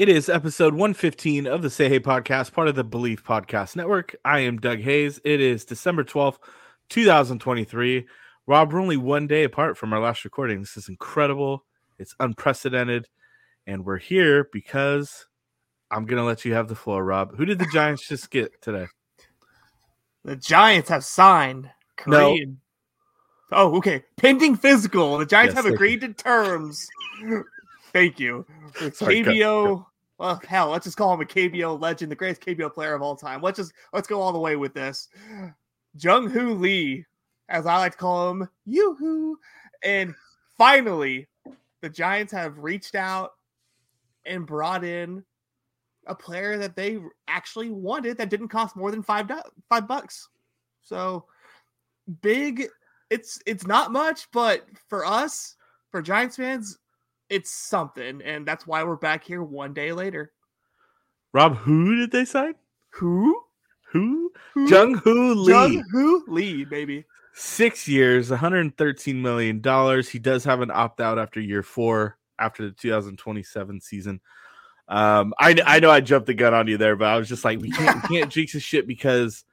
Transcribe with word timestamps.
It 0.00 0.08
is 0.08 0.30
episode 0.30 0.72
115 0.72 1.46
of 1.46 1.60
the 1.60 1.68
Say 1.68 1.90
Hey 1.90 2.00
podcast, 2.00 2.54
part 2.54 2.68
of 2.68 2.74
the 2.74 2.82
Belief 2.82 3.22
Podcast 3.22 3.76
Network. 3.76 4.16
I 4.24 4.38
am 4.38 4.56
Doug 4.56 4.78
Hayes. 4.78 5.20
It 5.24 5.42
is 5.42 5.66
December 5.66 6.04
12th, 6.04 6.38
2023. 6.88 8.06
Rob, 8.46 8.72
we're 8.72 8.80
only 8.80 8.96
one 8.96 9.26
day 9.26 9.44
apart 9.44 9.76
from 9.76 9.92
our 9.92 10.00
last 10.00 10.24
recording. 10.24 10.60
This 10.60 10.78
is 10.78 10.88
incredible. 10.88 11.66
It's 11.98 12.14
unprecedented. 12.18 13.10
And 13.66 13.84
we're 13.84 13.98
here 13.98 14.48
because 14.54 15.26
I'm 15.90 16.06
going 16.06 16.16
to 16.16 16.24
let 16.24 16.46
you 16.46 16.54
have 16.54 16.68
the 16.68 16.74
floor, 16.74 17.04
Rob. 17.04 17.36
Who 17.36 17.44
did 17.44 17.58
the 17.58 17.68
Giants 17.70 18.08
just 18.08 18.30
get 18.30 18.62
today? 18.62 18.86
The 20.24 20.36
Giants 20.36 20.88
have 20.88 21.04
signed 21.04 21.68
Korean. 21.98 22.58
No. 23.50 23.58
Oh, 23.58 23.76
okay. 23.76 24.02
Pending 24.16 24.56
physical. 24.56 25.18
The 25.18 25.26
Giants 25.26 25.56
yes, 25.56 25.62
have 25.62 25.70
agreed 25.70 26.00
to 26.00 26.14
terms. 26.14 26.88
Thank 27.92 28.18
you. 28.18 28.46
Sorry, 28.94 29.22
KBO 29.22 29.84
well, 30.20 30.38
hell, 30.46 30.68
let's 30.68 30.84
just 30.84 30.98
call 30.98 31.14
him 31.14 31.22
a 31.22 31.24
KBO 31.24 31.80
legend, 31.80 32.12
the 32.12 32.16
greatest 32.16 32.42
KBO 32.42 32.72
player 32.72 32.92
of 32.92 33.00
all 33.00 33.16
time. 33.16 33.40
Let's 33.40 33.56
just 33.56 33.72
let's 33.94 34.06
go 34.06 34.20
all 34.20 34.34
the 34.34 34.38
way 34.38 34.54
with 34.54 34.74
this. 34.74 35.08
Jung 35.98 36.28
Hoo 36.28 36.52
Lee, 36.52 37.06
as 37.48 37.64
I 37.64 37.78
like 37.78 37.92
to 37.92 37.98
call 37.98 38.30
him, 38.30 38.48
yoo-hoo. 38.66 39.38
And 39.82 40.14
finally, 40.58 41.26
the 41.80 41.88
Giants 41.88 42.34
have 42.34 42.58
reached 42.58 42.94
out 42.94 43.30
and 44.26 44.46
brought 44.46 44.84
in 44.84 45.24
a 46.06 46.14
player 46.14 46.58
that 46.58 46.76
they 46.76 46.98
actually 47.26 47.70
wanted 47.70 48.18
that 48.18 48.28
didn't 48.28 48.48
cost 48.48 48.76
more 48.76 48.90
than 48.90 49.02
five 49.02 49.32
five 49.70 49.88
bucks. 49.88 50.28
So 50.82 51.24
big. 52.20 52.66
It's 53.08 53.40
it's 53.46 53.66
not 53.66 53.90
much, 53.90 54.30
but 54.32 54.66
for 54.86 55.06
us, 55.06 55.56
for 55.90 56.02
Giants 56.02 56.36
fans, 56.36 56.78
it's 57.30 57.50
something, 57.50 58.20
and 58.22 58.46
that's 58.46 58.66
why 58.66 58.84
we're 58.84 58.96
back 58.96 59.24
here 59.24 59.42
one 59.42 59.72
day 59.72 59.92
later. 59.92 60.32
Rob, 61.32 61.56
who 61.56 61.96
did 61.96 62.10
they 62.10 62.24
sign? 62.24 62.54
Who? 62.90 63.40
Who? 63.92 64.32
who? 64.54 64.68
Jung 64.68 64.94
Hoo 64.94 65.34
Lee. 65.34 65.52
Jung 65.52 65.84
Hoo 65.92 66.24
Lee, 66.28 66.64
baby. 66.64 67.04
Six 67.32 67.86
years, 67.86 68.30
113 68.30 69.22
million 69.22 69.60
dollars. 69.60 70.08
He 70.08 70.18
does 70.18 70.44
have 70.44 70.60
an 70.60 70.70
opt 70.70 71.00
out 71.00 71.18
after 71.18 71.40
year 71.40 71.62
four, 71.62 72.18
after 72.38 72.64
the 72.64 72.72
2027 72.72 73.80
season. 73.80 74.20
Um, 74.88 75.32
I 75.38 75.56
I 75.64 75.78
know 75.78 75.90
I 75.90 76.00
jumped 76.00 76.26
the 76.26 76.34
gun 76.34 76.52
on 76.52 76.66
you 76.66 76.76
there, 76.76 76.96
but 76.96 77.06
I 77.06 77.16
was 77.16 77.28
just 77.28 77.44
like, 77.44 77.60
we 77.60 77.70
can't 77.70 78.02
we 78.02 78.16
can't 78.18 78.30
jinx 78.32 78.52
this 78.52 78.62
shit 78.62 78.88
because 78.88 79.44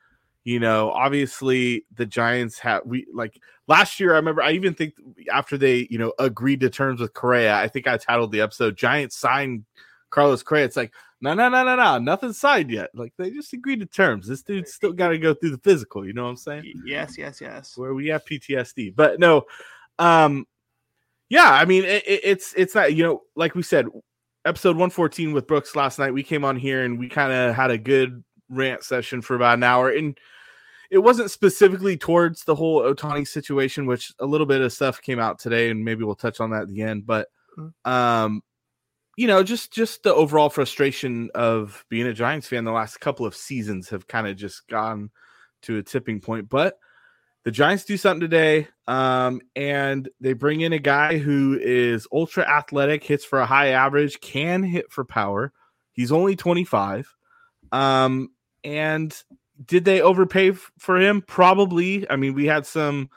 you 0.48 0.62
know, 0.62 0.92
obviously 0.92 1.84
the 1.94 2.06
Giants 2.06 2.58
have 2.60 2.84
we 2.86 3.06
like 3.14 3.38
last 3.68 4.00
year. 4.00 4.14
I 4.14 4.16
remember 4.16 4.42
I 4.42 4.54
even 4.54 4.74
think 4.74 4.94
after 5.30 5.58
they 5.58 5.88
you 5.90 5.98
know 5.98 6.14
agreed 6.20 6.62
to 6.62 6.70
terms 6.70 7.02
with 7.02 7.14
Correa, 7.14 7.54
I 7.58 7.68
think 7.68 7.86
I 7.86 7.98
titled 7.98 8.32
the 8.32 8.40
episode 8.40 8.78
"Giants 8.78 9.18
signed 9.18 9.66
Carlos 10.10 10.44
Correa." 10.44 10.64
It's 10.64 10.78
like 10.78 10.94
no, 11.20 11.34
no, 11.34 11.50
no, 11.50 11.66
no, 11.66 11.76
no, 11.76 11.98
nothing 11.98 12.32
signed 12.32 12.72
yet. 12.72 12.92
Like 12.94 13.12
they 13.18 13.30
just 13.30 13.52
agreed 13.52 13.82
to 13.82 13.86
terms. 13.86 14.26
This 14.26 14.42
dude's 14.42 14.74
still 14.74 14.94
got 14.94 15.10
to 15.10 15.18
go 15.18 15.34
through 15.34 15.50
the 15.50 15.58
physical. 15.58 16.08
You 16.08 16.14
know 16.14 16.24
what 16.24 16.30
I'm 16.30 16.38
saying? 16.38 16.82
Yes, 16.86 17.18
yes, 17.18 17.42
yes. 17.42 17.78
Where 17.78 17.94
we 17.94 18.08
have 18.08 18.24
PTSD, 18.24 18.96
but 18.96 19.20
no, 19.20 19.48
um, 20.00 20.48
yeah. 21.28 21.52
I 21.52 21.66
mean, 21.66 21.84
it, 21.84 22.04
it's 22.08 22.54
it's 22.56 22.74
not 22.74 22.96
you 22.96 23.04
know 23.04 23.24
like 23.36 23.54
we 23.54 23.64
said, 23.64 23.88
episode 24.46 24.78
114 24.78 25.34
with 25.34 25.46
Brooks 25.46 25.76
last 25.76 26.00
night. 26.00 26.14
We 26.14 26.24
came 26.24 26.46
on 26.46 26.56
here 26.56 26.86
and 26.86 26.98
we 26.98 27.10
kind 27.10 27.34
of 27.34 27.54
had 27.54 27.70
a 27.70 27.78
good 27.78 28.24
rant 28.48 28.86
session 28.86 29.22
for 29.22 29.36
about 29.36 29.58
an 29.58 29.64
hour 29.64 29.90
and 29.90 30.18
it 30.90 31.00
wasn't 31.00 31.32
specifically 31.32 31.98
towards 31.98 32.44
the 32.44 32.56
whole 32.56 32.82
Ohtani 32.82 33.28
situation, 33.28 33.86
which 33.86 34.14
a 34.20 34.26
little 34.26 34.48
bit 34.48 34.62
of 34.62 34.72
stuff 34.74 35.02
came 35.02 35.20
out 35.20 35.40
today, 35.40 35.70
and 35.70 35.84
maybe 35.84 36.04
we'll 36.04 36.16
touch 36.16 36.40
on 36.40 36.52
that 36.52 36.64
at 36.64 36.70
the 36.70 36.82
end. 36.82 37.06
But 37.06 37.28
mm-hmm. 37.58 37.92
um, 37.92 38.42
you 39.18 39.28
know, 39.28 39.44
just 39.44 39.74
just 39.74 40.04
the 40.04 40.14
overall 40.14 40.50
frustration 40.50 41.30
of 41.36 41.84
being 41.90 42.08
a 42.08 42.14
Giants 42.14 42.48
fan 42.48 42.64
the 42.64 42.72
last 42.72 43.00
couple 43.00 43.26
of 43.26 43.36
seasons 43.36 43.90
have 43.90 44.08
kind 44.08 44.28
of 44.28 44.38
just 44.38 44.68
gone 44.68 45.10
to 45.64 45.78
a 45.78 45.84
tipping 45.84 46.22
point. 46.22 46.50
But 46.50 46.78
the 47.44 47.52
Giants 47.52 47.86
do 47.86 47.98
something 47.98 48.22
today, 48.22 48.68
um, 48.88 49.42
and 49.56 50.08
they 50.20 50.34
bring 50.34 50.62
in 50.62 50.74
a 50.74 50.80
guy 50.80 51.18
who 51.18 51.58
is 51.62 52.08
ultra 52.12 52.44
athletic, 52.48 53.04
hits 53.04 53.26
for 53.26 53.40
a 53.40 53.46
high 53.46 53.70
average, 53.70 54.20
can 54.22 54.64
hit 54.64 54.92
for 54.92 55.04
power. 55.04 55.52
He's 55.94 56.12
only 56.12 56.36
25. 56.36 57.16
Um, 57.72 58.30
and 58.64 59.16
did 59.66 59.86
they 59.86 60.02
overpay 60.02 60.52
f- 60.52 60.72
for 60.78 61.00
him? 61.00 61.22
Probably. 61.22 62.10
I 62.10 62.16
mean, 62.16 62.34
we 62.34 62.46
had 62.46 62.66
some 62.66 63.10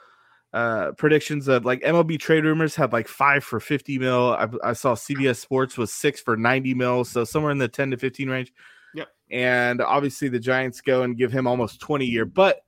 uh 0.53 0.91
predictions 0.97 1.47
of 1.47 1.63
like 1.63 1.81
MLB 1.81 2.19
trade 2.19 2.43
rumors 2.43 2.75
had 2.75 2.91
like 2.91 3.07
five 3.07 3.43
for 3.43 3.59
50 3.59 3.97
mil. 3.99 4.33
I, 4.33 4.49
I, 4.63 4.73
saw 4.73 4.95
CBS 4.95 5.37
Sports 5.37 5.77
was 5.77 5.93
six 5.93 6.19
for 6.19 6.35
90 6.35 6.73
mil, 6.73 7.05
so 7.05 7.23
somewhere 7.23 7.53
in 7.53 7.57
the 7.57 7.69
10 7.69 7.91
to 7.91 7.97
15 7.97 8.29
range. 8.29 8.53
Yep. 8.93 9.07
And 9.31 9.81
obviously 9.81 10.27
the 10.27 10.39
Giants 10.39 10.81
go 10.81 11.03
and 11.03 11.17
give 11.17 11.31
him 11.31 11.47
almost 11.47 11.79
20 11.79 12.05
year. 12.05 12.25
But 12.25 12.63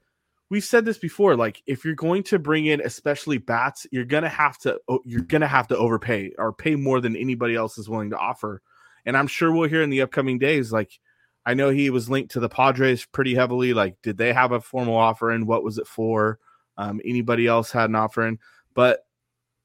we've 0.50 0.64
said 0.64 0.86
this 0.86 0.98
before, 0.98 1.36
like 1.36 1.62
if 1.66 1.84
you're 1.84 1.96
going 1.96 2.24
to 2.24 2.40
bring 2.40 2.68
in 2.68 2.80
especially 2.80 3.38
bats, 3.38 3.88
you're 3.92 4.06
gonna 4.06 4.30
have 4.30 4.58
to 4.60 4.80
you're 5.04 5.22
gonna 5.22 5.48
have 5.48 5.68
to 5.68 5.78
overpay 5.78 6.32
or 6.38 6.54
pay 6.54 6.76
more 6.76 7.02
than 7.02 7.16
anybody 7.16 7.56
else 7.56 7.78
is 7.78 7.90
willing 7.90 8.12
to 8.12 8.18
offer. 8.18 8.62
And 9.06 9.18
I'm 9.18 9.28
sure 9.28 9.52
we'll 9.52 9.68
hear 9.68 9.82
in 9.82 9.90
the 9.90 10.02
upcoming 10.02 10.40
days, 10.40 10.72
like 10.72 11.00
I 11.46 11.54
know 11.54 11.70
he 11.70 11.90
was 11.90 12.10
linked 12.10 12.32
to 12.32 12.40
the 12.40 12.50
Padres 12.50 13.06
pretty 13.06 13.36
heavily. 13.36 13.74
Like, 13.74 14.02
did 14.02 14.18
they 14.18 14.34
have 14.34 14.52
a 14.52 14.62
formal 14.62 14.96
offer 14.96 15.32
and 15.32 15.48
what 15.48 15.64
was 15.64 15.78
it 15.78 15.88
for? 15.88 16.40
Um, 16.78 17.02
anybody 17.06 17.48
else 17.48 17.72
had 17.72 17.90
an 17.90 17.96
offer 17.96 18.28
in, 18.28 18.40
but 18.74 19.06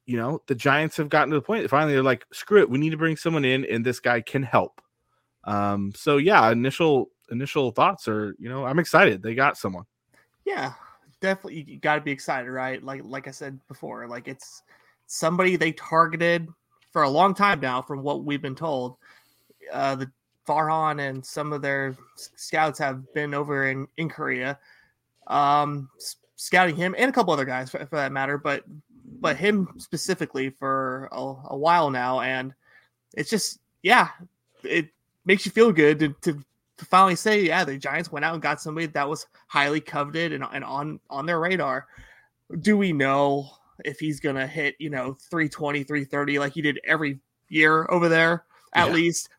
you 0.05 0.17
know, 0.17 0.43
the 0.47 0.55
Giants 0.55 0.97
have 0.97 1.11
gotten 1.11 1.31
to 1.31 1.37
the 1.37 1.43
point 1.43 1.69
finally 1.69 1.93
they're 1.93 2.03
like, 2.03 2.27
screw 2.33 2.61
it, 2.61 2.71
we 2.71 2.79
need 2.79 2.91
to 2.91 2.97
bring 2.97 3.17
someone 3.17 3.45
in, 3.45 3.67
and 3.67 3.85
this 3.85 4.01
guy 4.01 4.23
can 4.23 4.43
help. 4.43 4.81
Um, 5.45 5.93
so 5.95 6.17
yeah, 6.17 6.51
initial 6.51 7.11
initial 7.31 7.71
thoughts 7.71 8.09
are, 8.09 8.35
you 8.39 8.49
know, 8.49 8.65
I'm 8.65 8.79
excited. 8.79 9.23
They 9.23 9.35
got 9.35 9.59
someone. 9.59 9.85
Yeah, 10.45 10.73
definitely 11.21 11.65
you 11.69 11.79
got 11.79 11.97
to 11.97 12.01
be 12.01 12.11
excited, 12.11 12.51
right? 12.51 12.83
Like 12.83 13.03
like 13.05 13.29
I 13.29 13.31
said 13.31 13.61
before, 13.69 14.07
like 14.09 14.29
it's 14.29 14.63
somebody 15.07 15.57
they 15.57 15.73
targeted 15.73 16.49
for 16.93 17.03
a 17.03 17.11
long 17.11 17.35
time 17.35 17.61
now 17.61 17.83
from 17.83 18.03
what 18.03 18.25
we've 18.25 18.43
been 18.43 18.55
told. 18.55 18.97
Uh, 19.73 19.95
the 19.95 20.11
Farhan 20.49 21.07
and 21.07 21.25
some 21.25 21.53
of 21.53 21.61
their 21.61 21.97
scouts 22.17 22.79
have 22.79 23.13
been 23.13 23.35
over 23.35 23.69
in, 23.69 23.87
in 23.99 24.09
Korea, 24.09 24.59
um, 25.27 25.91
scouting 26.37 26.75
him 26.75 26.95
and 26.97 27.11
a 27.11 27.13
couple 27.13 27.33
other 27.33 27.45
guys 27.45 27.71
for, 27.71 27.85
for 27.87 27.97
that 27.97 28.13
matter, 28.13 28.39
but 28.39 28.65
but 29.21 29.37
him 29.37 29.69
specifically 29.79 30.51
for 30.51 31.09
a, 31.13 31.35
a, 31.51 31.57
while 31.57 31.91
now, 31.91 32.21
and 32.21 32.55
it's 33.15 33.31
just 33.31 33.61
yeah, 33.83 34.09
it 34.63 34.89
makes 35.25 35.45
you 35.45 35.53
feel 35.53 35.73
good 35.73 35.99
to, 35.99 36.09
to, 36.21 36.45
to 36.77 36.85
finally 36.85 37.17
say 37.17 37.43
yeah, 37.43 37.65
the 37.65 37.77
Giants 37.77 38.13
went 38.13 38.25
out 38.25 38.35
and 38.35 38.43
got 38.43 38.61
somebody 38.61 38.87
that 38.87 39.09
was 39.09 39.27
highly 39.49 39.81
coveted 39.81 40.33
and, 40.33 40.45
and 40.53 40.65
on 40.65 41.01
on 41.11 41.27
their 41.27 41.41
radar. 41.41 41.87
Do 42.61 42.77
we 42.79 42.93
know 42.93 43.51
if 43.85 43.99
he's 43.99 44.21
gonna 44.21 44.47
hit 44.47 44.77
you 44.79 44.91
know 44.91 45.17
320, 45.31 45.85
330 45.85 46.39
like 46.39 46.53
he 46.55 46.63
did 46.63 46.81
every 46.85 47.19
year 47.49 47.87
over 47.91 48.09
there? 48.09 48.45
At 48.75 48.89
yeah. 48.89 48.95
least 48.95 49.31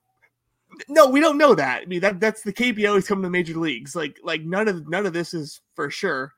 no, 0.88 1.08
we 1.08 1.20
don't 1.20 1.38
know 1.38 1.56
that. 1.56 1.84
I 1.84 1.86
mean 1.86 2.02
that 2.02 2.20
that's 2.20 2.44
the 2.44 2.54
KBO 2.54 2.98
is 2.98 3.08
coming 3.08 3.24
to 3.24 3.30
major 3.30 3.58
leagues. 3.58 3.96
Like 3.96 4.20
like 4.24 4.42
none 4.42 4.68
of 4.68 4.88
none 4.88 5.06
of 5.06 5.14
this 5.14 5.34
is 5.34 5.62
for 5.76 5.90
sure, 5.90 6.34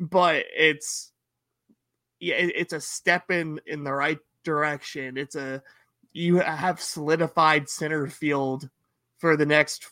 but 0.00 0.44
it's 0.56 1.12
yeah, 2.20 2.36
it, 2.36 2.52
it's 2.56 2.72
a 2.72 2.80
step 2.80 3.30
in 3.30 3.60
in 3.66 3.84
the 3.84 3.92
right 3.92 4.18
direction. 4.42 5.16
It's 5.16 5.36
a 5.36 5.62
you 6.12 6.36
have 6.36 6.80
solidified 6.80 7.68
center 7.68 8.06
field 8.06 8.68
for 9.18 9.36
the 9.36 9.46
next 9.46 9.90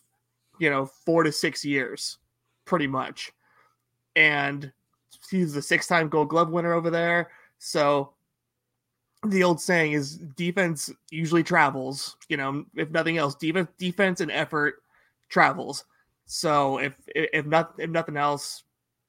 you 0.59 0.71
know 0.71 0.87
four 0.87 1.23
to 1.23 1.33
six 1.33 1.65
years, 1.65 2.19
pretty 2.65 2.87
much, 2.87 3.33
and 4.17 4.73
he's 5.31 5.55
the 5.55 5.63
six 5.63 5.87
time 5.87 6.09
Gold 6.09 6.29
Glove 6.29 6.51
winner 6.51 6.73
over 6.73 6.91
there. 6.91 7.31
So 7.59 8.12
the 9.25 9.43
old 9.43 9.61
saying 9.61 9.93
is 9.93 10.17
defense 10.17 10.91
usually 11.11 11.43
travels. 11.43 12.17
You 12.29 12.37
know, 12.37 12.65
if 12.77 12.91
nothing 12.91 13.19
else, 13.19 13.35
defense, 13.35 13.69
defense 13.79 14.21
and 14.21 14.31
effort 14.31 14.83
travels. 15.29 15.85
So 16.27 16.79
if 16.79 16.95
if 17.07 17.47
not 17.47 17.75
if 17.79 17.91
nothing 17.91 18.17
else, 18.17 18.65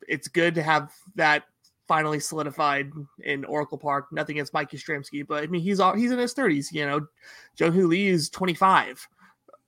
it's 0.07 0.27
good 0.27 0.55
to 0.55 0.63
have 0.63 0.91
that 1.15 1.43
finally 1.87 2.19
solidified 2.19 2.91
in 3.23 3.45
Oracle 3.45 3.77
Park. 3.77 4.07
Nothing 4.11 4.37
against 4.37 4.53
Mike 4.53 4.71
Yastrzemski, 4.71 5.25
but 5.25 5.43
I 5.43 5.47
mean 5.47 5.61
he's 5.61 5.79
all, 5.79 5.95
he's 5.95 6.11
in 6.11 6.19
his 6.19 6.33
thirties. 6.33 6.71
You 6.71 6.85
know, 6.85 7.07
joe 7.55 7.67
Lee 7.67 8.07
is 8.07 8.29
twenty 8.29 8.53
five, 8.53 9.07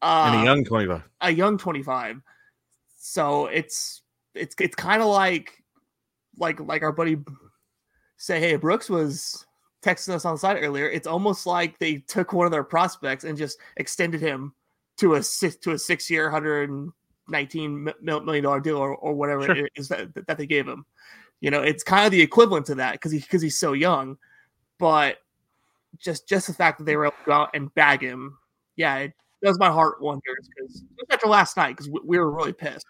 uh, 0.01 0.25
and 0.27 0.35
a 0.35 0.39
uh, 0.39 0.43
young 0.43 0.65
twenty 0.65 0.87
five, 0.87 1.03
a 1.21 1.31
young 1.31 1.57
twenty 1.57 1.83
five. 1.83 2.21
So 2.97 3.47
it's 3.47 4.01
it's 4.33 4.55
it's 4.59 4.75
kind 4.75 5.01
of 5.01 5.07
like 5.07 5.63
like 6.37 6.59
like 6.59 6.83
our 6.83 6.91
buddy 6.91 7.17
say, 8.17 8.39
hey, 8.39 8.55
Brooks 8.55 8.89
was 8.89 9.45
texting 9.85 10.13
us 10.13 10.25
on 10.25 10.33
the 10.33 10.39
side 10.39 10.57
earlier. 10.61 10.89
It's 10.89 11.07
almost 11.07 11.45
like 11.45 11.77
they 11.77 11.97
took 11.97 12.33
one 12.33 12.45
of 12.45 12.51
their 12.51 12.63
prospects 12.63 13.23
and 13.23 13.37
just 13.37 13.59
extended 13.77 14.21
him 14.21 14.53
to 14.97 15.15
a 15.15 15.23
six 15.23 15.55
to 15.57 15.71
a 15.71 15.79
six 15.79 16.09
year, 16.09 16.29
hundred 16.29 16.69
and 16.69 16.91
nineteen 17.27 17.91
million 18.01 18.43
dollar 18.43 18.59
deal 18.59 18.77
or, 18.77 18.95
or 18.95 19.13
whatever 19.13 19.45
sure. 19.45 19.65
it 19.65 19.71
is 19.75 19.87
that, 19.89 20.13
that 20.27 20.37
they 20.37 20.47
gave 20.47 20.67
him. 20.67 20.85
You 21.41 21.51
know, 21.51 21.61
it's 21.61 21.83
kind 21.83 22.05
of 22.05 22.11
the 22.11 22.21
equivalent 22.21 22.65
to 22.67 22.75
that 22.75 22.93
because 22.93 23.11
he 23.11 23.19
because 23.19 23.41
he's 23.41 23.59
so 23.59 23.73
young, 23.73 24.17
but 24.79 25.17
just 25.99 26.27
just 26.27 26.47
the 26.47 26.53
fact 26.53 26.79
that 26.79 26.85
they 26.85 26.95
were 26.95 27.05
able 27.05 27.17
to 27.17 27.25
go 27.25 27.33
out 27.33 27.49
and 27.53 27.73
bag 27.75 28.01
him, 28.01 28.37
yeah, 28.75 28.97
it 28.97 29.13
does 29.43 29.59
my 29.59 29.69
heart 29.69 30.01
wonders 30.01 30.49
because 30.55 30.83
after 31.11 31.27
last 31.27 31.57
night 31.57 31.73
because 31.73 31.89
we, 31.89 31.99
we, 32.03 32.17
were 32.17 32.31
really 32.31 32.53
pissed. 32.53 32.85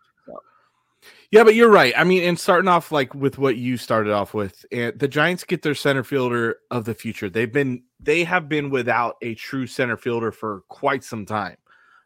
Yeah, 1.31 1.43
but 1.43 1.55
you're 1.55 1.69
right. 1.69 1.93
I 1.97 2.03
mean, 2.03 2.23
and 2.23 2.39
starting 2.39 2.67
off 2.67 2.91
like 2.91 3.13
with 3.13 3.37
what 3.37 3.57
you 3.57 3.77
started 3.77 4.13
off 4.13 4.33
with, 4.33 4.65
and 4.71 4.97
the 4.97 5.07
Giants 5.07 5.43
get 5.43 5.61
their 5.61 5.75
center 5.75 6.03
fielder 6.03 6.57
of 6.71 6.85
the 6.85 6.93
future. 6.93 7.29
They've 7.29 7.51
been 7.51 7.83
they 7.99 8.23
have 8.23 8.47
been 8.47 8.69
without 8.69 9.15
a 9.21 9.35
true 9.35 9.67
center 9.67 9.97
fielder 9.97 10.31
for 10.31 10.61
quite 10.69 11.03
some 11.03 11.25
time. 11.25 11.57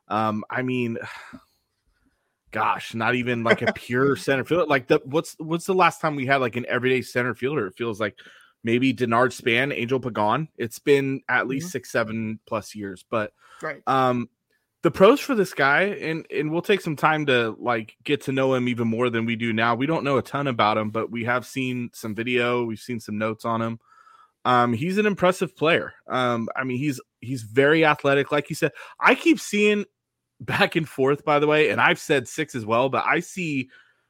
Um, 0.08 0.44
I 0.50 0.62
mean, 0.62 0.98
gosh, 2.52 2.94
not 2.94 3.16
even 3.16 3.44
like 3.44 3.62
a 3.62 3.74
pure 3.76 4.16
center 4.16 4.44
fielder. 4.44 4.66
Like 4.66 4.88
the 4.88 5.02
what's 5.06 5.36
what's 5.40 5.66
the 5.66 5.76
last 5.76 6.02
time 6.02 6.16
we 6.16 6.26
had 6.26 6.38
like 6.38 6.56
an 6.56 6.66
everyday 6.68 7.02
center 7.02 7.36
fielder? 7.36 7.68
It 7.68 7.76
feels 7.76 8.00
like 8.00 8.18
maybe 8.64 8.94
Denard 8.94 9.34
Span, 9.34 9.72
Angel 9.72 10.00
Pagan. 10.00 10.50
It's 10.58 10.80
been 10.80 11.22
at 11.30 11.48
least 11.48 11.68
mm-hmm. 11.68 11.72
six, 11.72 11.92
seven 11.92 12.40
plus 12.46 12.76
years. 12.76 13.06
But 13.10 13.34
right. 13.62 13.82
um 13.88 14.30
the 14.82 14.92
pros 14.92 15.20
for 15.20 15.36
this 15.36 15.54
guy, 15.54 15.84
and 15.84 16.26
and 16.32 16.52
we'll 16.52 16.62
take 16.62 16.82
some 16.82 16.96
time 16.96 17.26
to 17.26 17.56
like 17.60 17.96
get 18.04 18.22
to 18.22 18.32
know 18.32 18.54
him 18.54 18.68
even 18.68 18.88
more 18.88 19.10
than 19.10 19.26
we 19.26 19.36
do 19.36 19.52
now. 19.52 19.76
We 19.76 19.86
don't 19.86 20.04
know 20.04 20.18
a 20.18 20.22
ton 20.22 20.48
about 20.48 20.78
him, 20.78 20.90
but 20.90 21.12
we 21.12 21.26
have 21.26 21.46
seen 21.46 21.90
some 21.94 22.16
video, 22.16 22.64
we've 22.64 22.80
seen 22.80 23.00
some 23.00 23.18
notes 23.18 23.46
on 23.46 23.62
him. 23.62 23.80
Um, 24.46 24.74
he's 24.74 24.98
an 24.98 25.06
impressive 25.06 25.56
player. 25.56 25.94
Um, 26.08 26.48
I 26.56 26.64
mean, 26.64 26.78
he's 26.78 27.02
he's 27.20 27.44
very 27.44 27.86
athletic, 27.86 28.32
like 28.32 28.50
you 28.50 28.56
said. 28.56 28.72
I 29.00 29.16
keep 29.16 29.40
seeing 29.40 29.86
back 30.40 30.76
and 30.76 30.88
forth, 30.88 31.26
by 31.26 31.40
the 31.40 31.48
way, 31.48 31.70
and 31.70 31.82
I've 31.82 32.00
said 32.00 32.28
six 32.28 32.56
as 32.56 32.66
well, 32.66 32.90
but 32.90 33.04
I 33.06 33.20
see 33.20 33.70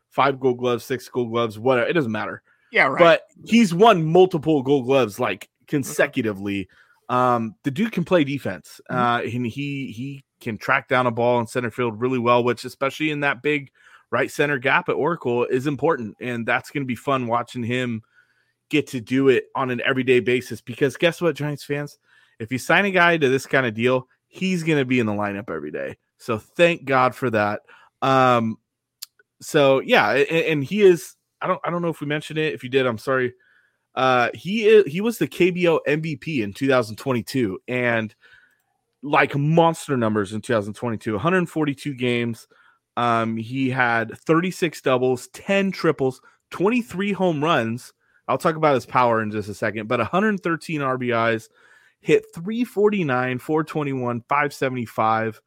five 0.09 0.39
gold 0.39 0.59
gloves, 0.59 0.85
six 0.85 1.07
gold 1.09 1.31
gloves, 1.31 1.57
whatever. 1.57 1.87
It 1.87 1.93
doesn't 1.93 2.11
matter. 2.11 2.43
Yeah, 2.71 2.85
right. 2.85 2.99
But 2.99 3.23
he's 3.45 3.73
won 3.73 4.05
multiple 4.05 4.61
gold 4.61 4.85
gloves 4.85 5.19
like 5.19 5.45
mm-hmm. 5.45 5.65
consecutively. 5.67 6.69
Um, 7.09 7.55
the 7.63 7.71
dude 7.71 7.91
can 7.91 8.05
play 8.05 8.23
defense. 8.23 8.79
Mm-hmm. 8.91 9.01
Uh, 9.01 9.19
and 9.21 9.47
he 9.47 9.91
he 9.91 10.23
can 10.39 10.57
track 10.57 10.87
down 10.87 11.07
a 11.07 11.11
ball 11.11 11.39
in 11.39 11.47
center 11.47 11.71
field 11.71 11.99
really 11.99 12.19
well, 12.19 12.43
which 12.43 12.65
especially 12.65 13.11
in 13.11 13.21
that 13.21 13.41
big 13.41 13.71
right 14.11 14.31
center 14.31 14.57
gap 14.57 14.89
at 14.89 14.93
Oracle 14.93 15.45
is 15.45 15.67
important. 15.67 16.15
And 16.19 16.45
that's 16.45 16.71
going 16.71 16.83
to 16.83 16.87
be 16.87 16.95
fun 16.95 17.27
watching 17.27 17.63
him 17.63 18.01
get 18.69 18.87
to 18.87 19.01
do 19.01 19.29
it 19.29 19.45
on 19.55 19.69
an 19.69 19.81
everyday 19.85 20.19
basis. 20.19 20.61
Because 20.61 20.97
guess 20.97 21.21
what, 21.21 21.35
Giants 21.35 21.63
fans? 21.63 21.97
If 22.39 22.51
you 22.51 22.57
sign 22.57 22.85
a 22.85 22.91
guy 22.91 23.17
to 23.17 23.29
this 23.29 23.45
kind 23.45 23.65
of 23.65 23.73
deal, 23.73 24.07
he's 24.27 24.63
going 24.63 24.79
to 24.79 24.85
be 24.85 24.99
in 24.99 25.05
the 25.05 25.13
lineup 25.13 25.49
every 25.49 25.71
day. 25.71 25.97
So 26.17 26.37
thank 26.37 26.85
God 26.85 27.15
for 27.15 27.29
that. 27.31 27.61
Um, 28.01 28.57
so 29.41 29.79
yeah, 29.79 30.11
and, 30.11 30.29
and, 30.29 30.63
he 30.63 30.81
is. 30.81 31.15
I 31.41 31.47
don't. 31.47 31.59
I 31.63 31.69
don't 31.69 31.81
know 31.81 31.89
if 31.89 32.01
we 32.01 32.07
mentioned 32.07 32.39
it. 32.39 32.53
If 32.53 32.63
you 32.63 32.69
did, 32.69 32.85
I'm 32.85 32.97
sorry. 32.97 33.33
Uh, 33.95 34.29
he 34.33 34.67
is. 34.67 34.91
He 34.91 35.01
was 35.01 35.17
the 35.17 35.27
KBO 35.27 35.79
MVP 35.87 36.43
in 36.43 36.53
2022, 36.53 37.59
and 37.67 38.13
like 39.01 39.35
monster 39.35 39.97
numbers 39.97 40.33
in 40.33 40.41
2022. 40.41 41.13
142 41.13 41.93
games. 41.93 42.47
Um, 42.97 43.37
he 43.37 43.69
had 43.69 44.17
36 44.17 44.81
doubles, 44.81 45.27
10 45.29 45.71
triples, 45.71 46.21
23 46.51 47.13
home 47.13 47.43
runs. 47.43 47.93
I'll 48.27 48.37
talk 48.37 48.55
about 48.55 48.75
his 48.75 48.85
power 48.85 49.21
in 49.21 49.31
just 49.31 49.49
a 49.49 49.53
second, 49.53 49.87
but 49.87 49.99
113 49.99 50.81
RBIs, 50.81 51.49
hit 52.01 52.25
349, 52.33 53.39
421, 53.39 54.21
575 54.27 55.41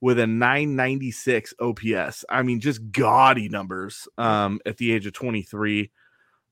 with 0.00 0.18
a 0.18 0.26
996 0.26 1.54
OPS. 1.60 2.24
I 2.28 2.42
mean, 2.42 2.60
just 2.60 2.92
gaudy 2.92 3.48
numbers 3.48 4.06
um, 4.18 4.60
at 4.66 4.76
the 4.76 4.92
age 4.92 5.06
of 5.06 5.14
23. 5.14 5.90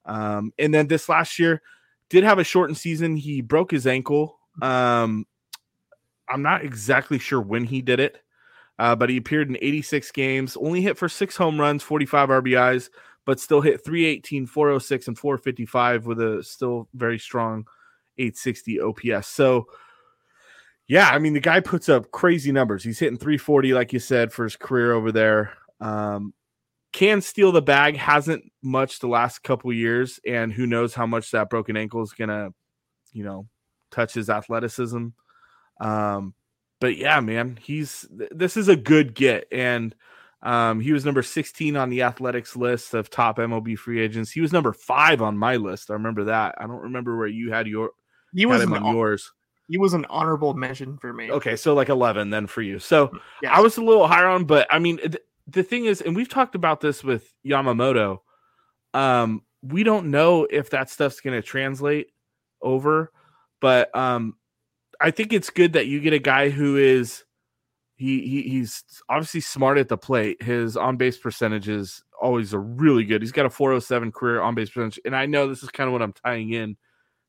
Um, 0.07 0.53
and 0.59 0.73
then 0.73 0.89
this 0.89 1.09
last 1.09 1.39
year 1.39 1.63
did 2.09 2.25
have 2.25 2.39
a 2.39 2.45
shortened 2.45 2.79
season. 2.79 3.17
He 3.17 3.41
broke 3.41 3.71
his 3.71 3.87
ankle. 3.87 4.39
Um, 4.63 5.27
I'm 6.29 6.43
not 6.43 6.65
exactly 6.65 7.19
sure 7.19 7.41
when 7.41 7.65
he 7.65 7.83
did 7.83 8.01
it, 8.01 8.19
uh, 8.79 8.97
but 8.97 9.11
he 9.11 9.17
appeared 9.17 9.49
in 9.49 9.57
86 9.61 10.11
games, 10.13 10.57
only 10.57 10.81
hit 10.81 10.99
for 10.99 11.09
six 11.09 11.37
home 11.37 11.61
runs, 11.61 11.83
45 11.83 12.29
RBIs, 12.29 12.91
but 13.25 13.41
still 13.41 13.61
hit 13.61 13.85
318, 13.85 14.47
406, 14.47 15.09
and 15.09 15.19
455 15.19 16.07
with 16.07 16.21
a 16.21 16.43
still 16.43 16.89
very 16.95 17.19
strong 17.19 17.65
860 18.19 18.81
OPS. 18.81 19.29
So, 19.29 19.67
yeah, 20.87 21.09
I 21.09 21.19
mean, 21.19 21.33
the 21.33 21.41
guy 21.41 21.61
puts 21.61 21.89
up 21.89 22.11
crazy 22.11 22.53
numbers. 22.53 22.85
He's 22.85 22.99
hitting 22.99 23.19
340, 23.19 23.73
like 23.73 23.93
you 23.93 23.99
said, 23.99 24.33
for 24.33 24.45
his 24.45 24.57
career 24.57 24.93
over 24.93 25.13
there. 25.13 25.53
Um, 25.81 26.35
can 26.93 27.21
steal 27.21 27.51
the 27.51 27.63
bag, 27.63 27.97
hasn't 27.97 28.45
much 28.63 29.01
the 29.01 29.09
last 29.09 29.43
couple 29.43 29.73
years, 29.73 30.21
and 30.27 30.53
who 30.53 30.67
knows 30.67 30.95
how 30.95 31.07
much 31.07 31.33
that 31.33 31.51
broken 31.51 31.77
ankle 31.77 32.03
is 32.03 32.13
gonna, 32.13 32.51
you 33.13 33.25
know, 33.25 33.49
touch 33.91 34.15
his 34.15 34.31
athleticism. 34.31 35.09
Um, 35.81 36.35
but 36.81 36.97
yeah, 36.97 37.21
man, 37.21 37.59
he's 37.63 38.07
this 38.11 38.57
is 38.57 38.69
a 38.69 38.77
good 38.77 39.15
get, 39.15 39.47
and 39.51 39.95
um, 40.43 40.81
he 40.81 40.93
was 40.93 41.05
number 41.05 41.23
16 41.23 41.77
on 41.77 41.89
the 41.89 42.03
athletics 42.03 42.55
list 42.57 42.95
of 42.95 43.09
top 43.09 43.39
MLB 43.39 43.79
free 43.79 44.01
agents. 44.01 44.31
He 44.31 44.41
was 44.41 44.53
number 44.53 44.73
five 44.73 45.23
on 45.23 45.39
my 45.39 45.57
list. 45.57 45.91
I 45.91 45.95
remember 45.95 46.25
that. 46.25 46.57
I 46.59 46.67
don't 46.67 46.83
remember 46.83 47.17
where 47.17 47.27
you 47.27 47.53
had 47.53 47.67
your 47.67 47.91
he 48.35 48.47
was 48.47 48.63
on 48.65 48.85
yours 48.85 49.31
he 49.69 49.79
was 49.79 49.95
an 49.95 50.05
honorable 50.11 50.55
mention 50.55 50.99
for 50.99 51.13
me. 51.13 51.31
Okay, 51.31 51.57
so 51.57 51.75
like 51.75 51.89
11 51.89 52.31
then 52.31 52.47
for 52.47 52.63
you. 52.63 52.79
So 52.79 53.11
yeah. 53.43 53.57
I 53.57 53.61
was 53.61 53.77
a 53.77 53.83
little 53.83 54.07
higher 54.07 54.27
on, 54.27 54.45
but 54.45 54.67
I 54.71 54.79
mean, 54.79 54.99
th- 54.99 55.17
the 55.47 55.63
thing 55.63 55.87
is, 55.87 56.01
and 56.01 56.15
we've 56.15 56.29
talked 56.29 56.55
about 56.55 56.81
this 56.81 57.03
with 57.03 57.33
Yamamoto. 57.47 58.19
Um, 58.93 59.43
we 59.63 59.83
don't 59.83 60.11
know 60.11 60.47
if 60.51 60.71
that 60.71 60.91
stuff's 60.91 61.21
going 61.21 61.41
to 61.41 61.47
translate 61.47 62.09
over, 62.61 63.11
but 63.61 63.95
um, 63.97 64.37
I 65.05 65.11
think 65.11 65.35
it's 65.35 65.51
good 65.51 65.75
that 65.75 65.87
you 65.87 66.01
get 66.01 66.15
a 66.15 66.19
guy 66.19 66.49
who 66.49 66.79
is 66.79 67.25
he, 67.97 68.27
he 68.27 68.43
he's 68.43 68.83
obviously 69.11 69.41
smart 69.41 69.77
at 69.77 69.89
the 69.89 69.99
plate. 69.99 70.43
His 70.43 70.79
on 70.79 70.97
base 70.97 71.19
percentages 71.19 72.03
always 72.21 72.55
are 72.55 72.61
really 72.61 73.05
good. 73.05 73.21
He's 73.21 73.31
got 73.31 73.45
a 73.45 73.51
407 73.51 74.13
career 74.13 74.41
on 74.41 74.55
base 74.55 74.71
percentage, 74.71 75.01
and 75.05 75.15
I 75.15 75.27
know 75.27 75.47
this 75.47 75.63
is 75.63 75.69
kind 75.69 75.89
of 75.89 75.93
what 75.93 76.01
I'm 76.01 76.15
tying 76.15 76.53
in 76.55 76.79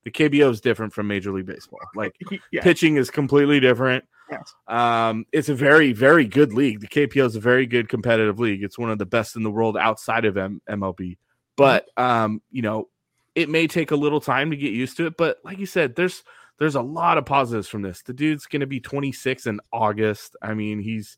the 0.06 0.12
KBO 0.12 0.52
is 0.52 0.62
different 0.62 0.94
from 0.94 1.08
Major 1.08 1.34
League 1.34 1.48
Baseball. 1.48 1.80
Like 1.96 2.16
yeah. 2.52 2.62
pitching 2.62 2.96
is 2.96 3.12
completely 3.12 3.60
different. 3.60 4.06
Yes. 4.32 4.54
Um, 4.68 5.26
it's 5.34 5.50
a 5.50 5.56
very, 5.56 5.92
very 5.92 6.26
good 6.26 6.54
league. 6.54 6.80
The 6.80 6.88
KBO 6.88 7.26
is 7.26 7.36
a 7.36 7.42
very 7.42 7.66
good 7.66 7.90
competitive 7.90 8.40
league. 8.40 8.64
It's 8.64 8.78
one 8.78 8.90
of 8.90 9.00
the 9.00 9.06
best 9.06 9.36
in 9.36 9.44
the 9.44 9.52
world 9.52 9.76
outside 9.76 10.24
of 10.26 10.38
M- 10.38 10.62
MLB. 10.70 11.18
But 11.58 11.90
um, 11.98 12.42
you 12.52 12.62
know, 12.62 12.88
it 13.34 13.50
may 13.50 13.68
take 13.68 13.92
a 13.92 13.96
little 13.96 14.22
time 14.22 14.52
to 14.52 14.58
get 14.58 14.72
used 14.72 14.96
to 14.98 15.08
it. 15.08 15.18
But 15.18 15.40
like 15.44 15.58
you 15.58 15.66
said, 15.66 15.96
there's 15.96 16.24
there's 16.60 16.76
a 16.76 16.82
lot 16.82 17.18
of 17.18 17.26
positives 17.26 17.68
from 17.68 17.82
this. 17.82 18.02
The 18.02 18.14
dude's 18.14 18.46
going 18.46 18.62
to 18.62 18.68
be 18.68 18.80
26 18.80 19.48
in 19.48 19.60
August. 19.74 20.36
I 20.42 20.54
mean, 20.54 20.80
he's 20.80 21.18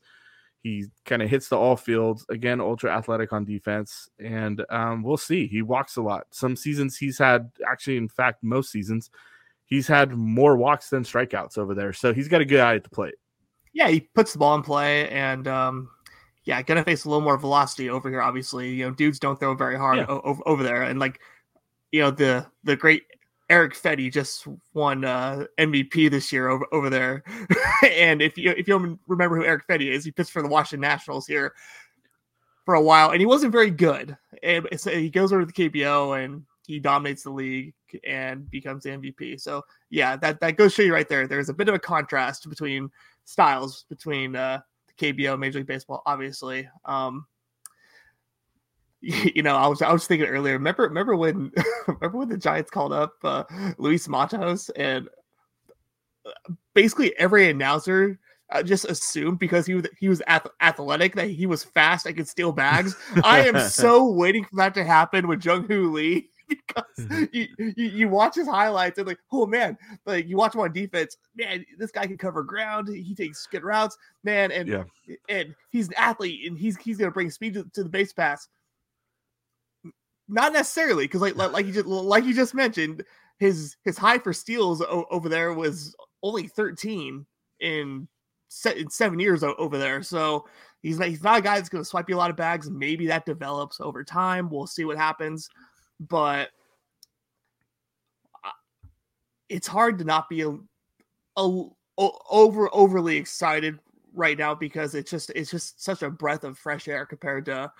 he 0.63 0.85
kind 1.05 1.21
of 1.21 1.29
hits 1.29 1.49
the 1.49 1.57
all 1.57 1.75
fields 1.75 2.25
again, 2.29 2.59
ultra 2.59 2.95
athletic 2.95 3.31
on 3.31 3.45
defense, 3.45 4.09
and 4.19 4.65
um, 4.69 5.03
we'll 5.03 5.17
see. 5.17 5.47
He 5.47 5.61
walks 5.61 5.97
a 5.97 6.01
lot. 6.01 6.27
Some 6.31 6.55
seasons 6.55 6.97
he's 6.97 7.17
had, 7.17 7.51
actually, 7.69 7.97
in 7.97 8.09
fact, 8.09 8.43
most 8.43 8.71
seasons 8.71 9.09
he's 9.67 9.87
had 9.87 10.11
more 10.11 10.57
walks 10.57 10.89
than 10.89 11.03
strikeouts 11.03 11.57
over 11.57 11.75
there. 11.75 11.93
So 11.93 12.13
he's 12.13 12.27
got 12.27 12.41
a 12.41 12.45
good 12.45 12.59
eye 12.59 12.75
at 12.75 12.83
the 12.83 12.89
plate. 12.89 13.15
Yeah, 13.73 13.89
he 13.89 13.99
puts 13.99 14.33
the 14.33 14.39
ball 14.39 14.55
in 14.55 14.63
play, 14.63 15.07
and 15.09 15.47
um, 15.47 15.89
yeah, 16.45 16.61
gonna 16.63 16.83
face 16.83 17.05
a 17.05 17.09
little 17.09 17.21
more 17.21 17.37
velocity 17.37 17.89
over 17.89 18.09
here. 18.09 18.21
Obviously, 18.21 18.73
you 18.73 18.85
know, 18.85 18.91
dudes 18.91 19.19
don't 19.19 19.39
throw 19.39 19.53
very 19.53 19.77
hard 19.77 19.97
yeah. 19.97 20.05
o- 20.09 20.41
over 20.47 20.63
there, 20.63 20.81
and 20.81 20.99
like, 20.99 21.19
you 21.91 22.01
know, 22.01 22.09
the 22.09 22.47
the 22.63 22.75
great 22.75 23.03
Erick 23.49 23.75
Fedde 23.75 24.11
just 24.11 24.45
won 24.73 25.05
uh, 25.05 25.45
MVP 25.57 26.11
this 26.11 26.31
year 26.31 26.49
over, 26.49 26.65
over 26.71 26.89
there. 26.89 27.23
and 27.83 28.21
if 28.21 28.37
you 28.37 28.51
if 28.51 28.67
you 28.67 28.99
remember 29.07 29.37
who 29.37 29.45
Erick 29.45 29.67
Fedde 29.67 29.89
is, 29.89 30.03
he 30.03 30.11
pitched 30.11 30.31
for 30.31 30.41
the 30.41 30.47
Washington 30.47 30.81
Nationals 30.81 31.25
here 31.25 31.53
for 32.65 32.75
a 32.75 32.81
while, 32.81 33.11
and 33.11 33.19
he 33.19 33.25
wasn't 33.25 33.51
very 33.51 33.71
good. 33.71 34.17
And 34.43 34.67
so 34.75 34.91
he 34.91 35.09
goes 35.09 35.31
over 35.31 35.45
to 35.45 35.45
the 35.45 35.53
KBO 35.53 36.23
and 36.23 36.43
he 36.65 36.79
dominates 36.79 37.23
the 37.23 37.29
league 37.29 37.73
and 38.05 38.49
becomes 38.51 38.83
the 38.83 38.89
MVP. 38.89 39.39
So 39.39 39.63
yeah, 39.89 40.17
that 40.17 40.41
that 40.41 40.57
goes 40.57 40.73
show 40.73 40.81
you 40.81 40.93
right 40.93 41.07
there. 41.07 41.27
There's 41.27 41.49
a 41.49 41.53
bit 41.53 41.69
of 41.69 41.75
a 41.75 41.79
contrast 41.79 42.49
between 42.49 42.91
styles 43.23 43.85
between 43.87 44.35
uh, 44.35 44.59
the 44.87 45.13
KBO, 45.13 45.31
and 45.31 45.39
Major 45.39 45.59
League 45.59 45.67
Baseball, 45.67 46.03
obviously. 46.05 46.67
Um, 46.83 47.25
you 49.35 49.41
know, 49.41 49.55
I 49.55 49.67
was 49.67 49.81
I 49.81 49.91
was 49.93 50.05
thinking 50.05 50.27
earlier. 50.27 50.53
Remember, 50.53 50.83
remember 50.83 51.15
when 51.15 51.51
remember 51.87 52.17
when 52.17 52.29
the 52.29 52.37
Giants 52.37 52.69
called 52.69 52.91
up 52.91 53.13
uh, 53.23 53.43
Luis 53.77 54.07
Matos 54.09 54.69
and 54.71 55.07
uh, 56.25 56.31
basically 56.73 57.17
every 57.17 57.49
announcer 57.49 58.19
uh, 58.51 58.61
just 58.63 58.83
assumed 58.85 59.39
because 59.39 59.65
he 59.65 59.75
was 59.75 59.85
he 59.97 60.09
was 60.09 60.21
ath- 60.27 60.47
athletic 60.61 61.15
that 61.15 61.29
he 61.29 61.45
was 61.45 61.63
fast 61.63 62.05
and 62.05 62.17
could 62.17 62.27
steal 62.27 62.51
bags. 62.51 62.95
I 63.23 63.47
am 63.47 63.57
so 63.69 64.11
waiting 64.11 64.43
for 64.43 64.57
that 64.57 64.73
to 64.73 64.83
happen 64.83 65.27
with 65.27 65.43
Jung 65.45 65.65
Hoo 65.67 65.91
Lee 65.91 66.29
because 66.49 66.83
Mm-hmm. 66.99 67.25
you, 67.33 67.47
you 67.57 67.85
you 67.89 68.09
watch 68.09 68.35
his 68.35 68.47
highlights 68.47 68.97
and 68.97 69.07
like 69.07 69.19
oh 69.31 69.45
man 69.45 69.77
like 70.05 70.27
you 70.27 70.35
watch 70.37 70.55
him 70.55 70.61
on 70.61 70.71
defense 70.73 71.15
man 71.35 71.63
this 71.77 71.91
guy 71.91 72.07
can 72.07 72.17
cover 72.17 72.41
ground 72.41 72.87
he 72.87 73.13
takes 73.13 73.45
good 73.47 73.63
routes 73.63 73.97
man 74.23 74.51
and 74.51 74.67
Yeah. 74.69 74.83
and 75.29 75.53
he's 75.69 75.89
an 75.89 75.93
athlete 75.97 76.49
and 76.49 76.57
he's 76.57 76.75
he's 76.77 76.97
gonna 76.97 77.11
bring 77.11 77.29
speed 77.29 77.53
to, 77.55 77.65
to 77.73 77.83
the 77.83 77.89
base 77.89 78.13
pass 78.13 78.47
not 80.27 80.53
necessarily 80.53 81.05
because 81.05 81.21
like, 81.21 81.35
like 81.35 81.65
you 81.65 81.73
just 81.73 81.87
like 81.87 82.23
you 82.25 82.33
just 82.33 82.53
mentioned 82.53 83.03
his 83.39 83.77
his 83.83 83.97
high 83.97 84.17
for 84.17 84.33
steals 84.33 84.81
o- 84.81 85.05
over 85.09 85.29
there 85.29 85.53
was 85.53 85.95
only 86.23 86.47
13 86.47 87.25
in, 87.59 88.07
se- 88.49 88.79
in 88.79 88.89
seven 88.89 89.19
years 89.19 89.43
o- 89.43 89.55
over 89.57 89.77
there. 89.77 90.01
So 90.03 90.45
he's 90.81 90.99
not, 90.99 91.07
he's 91.09 91.23
not 91.23 91.39
a 91.39 91.41
guy 91.41 91.55
that's 91.55 91.69
going 91.69 91.83
to 91.83 91.89
swipe 91.89 92.09
you 92.09 92.15
a 92.15 92.17
lot 92.17 92.29
of 92.31 92.35
bags. 92.35 92.69
Maybe 92.69 93.07
that 93.07 93.25
develops 93.25 93.79
over 93.79 94.03
time. 94.03 94.49
We'll 94.49 94.67
see 94.67 94.85
what 94.85 94.97
happens. 94.97 95.49
But 95.99 96.49
uh, 98.43 98.51
it's 99.49 99.67
hard 99.67 99.99
to 99.99 100.03
not 100.03 100.29
be 100.29 100.41
a, 100.41 100.49
a 100.49 100.59
o- 101.37 101.71
over 102.29 102.69
overly 102.73 103.17
excited 103.17 103.79
right 104.13 104.37
now 104.37 104.55
because 104.55 104.95
it's 104.95 105.11
just 105.11 105.31
it's 105.35 105.51
just 105.51 105.83
such 105.83 106.01
a 106.01 106.09
breath 106.09 106.43
of 106.43 106.57
fresh 106.57 106.87
air 106.87 107.05
compared 107.05 107.45
to 107.45 107.71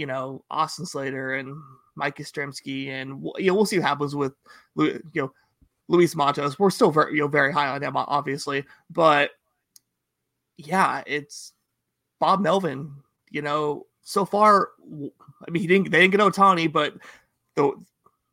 you 0.00 0.06
know 0.06 0.42
Austin 0.50 0.86
Slater 0.86 1.34
and 1.34 1.54
Mike 1.94 2.16
Yastrzemski 2.16 2.88
and 2.88 3.22
you 3.36 3.48
know 3.48 3.54
we'll 3.54 3.66
see 3.66 3.78
what 3.78 3.86
happens 3.86 4.16
with 4.16 4.32
you 4.76 5.00
know 5.14 5.32
Luis 5.88 6.16
Matos. 6.16 6.58
We're 6.58 6.70
still 6.70 6.90
very 6.90 7.16
you 7.16 7.20
know 7.20 7.28
very 7.28 7.52
high 7.52 7.68
on 7.68 7.82
him 7.82 7.92
obviously, 7.96 8.64
but 8.88 9.32
yeah, 10.56 11.02
it's 11.06 11.52
Bob 12.18 12.40
Melvin. 12.40 12.92
You 13.30 13.42
know, 13.42 13.86
so 14.00 14.24
far, 14.24 14.70
I 15.46 15.50
mean, 15.50 15.60
he 15.60 15.66
didn't 15.66 15.90
they 15.90 16.00
didn't 16.00 16.12
get 16.12 16.20
Ohtani, 16.20 16.72
but 16.72 16.94
the 17.56 17.72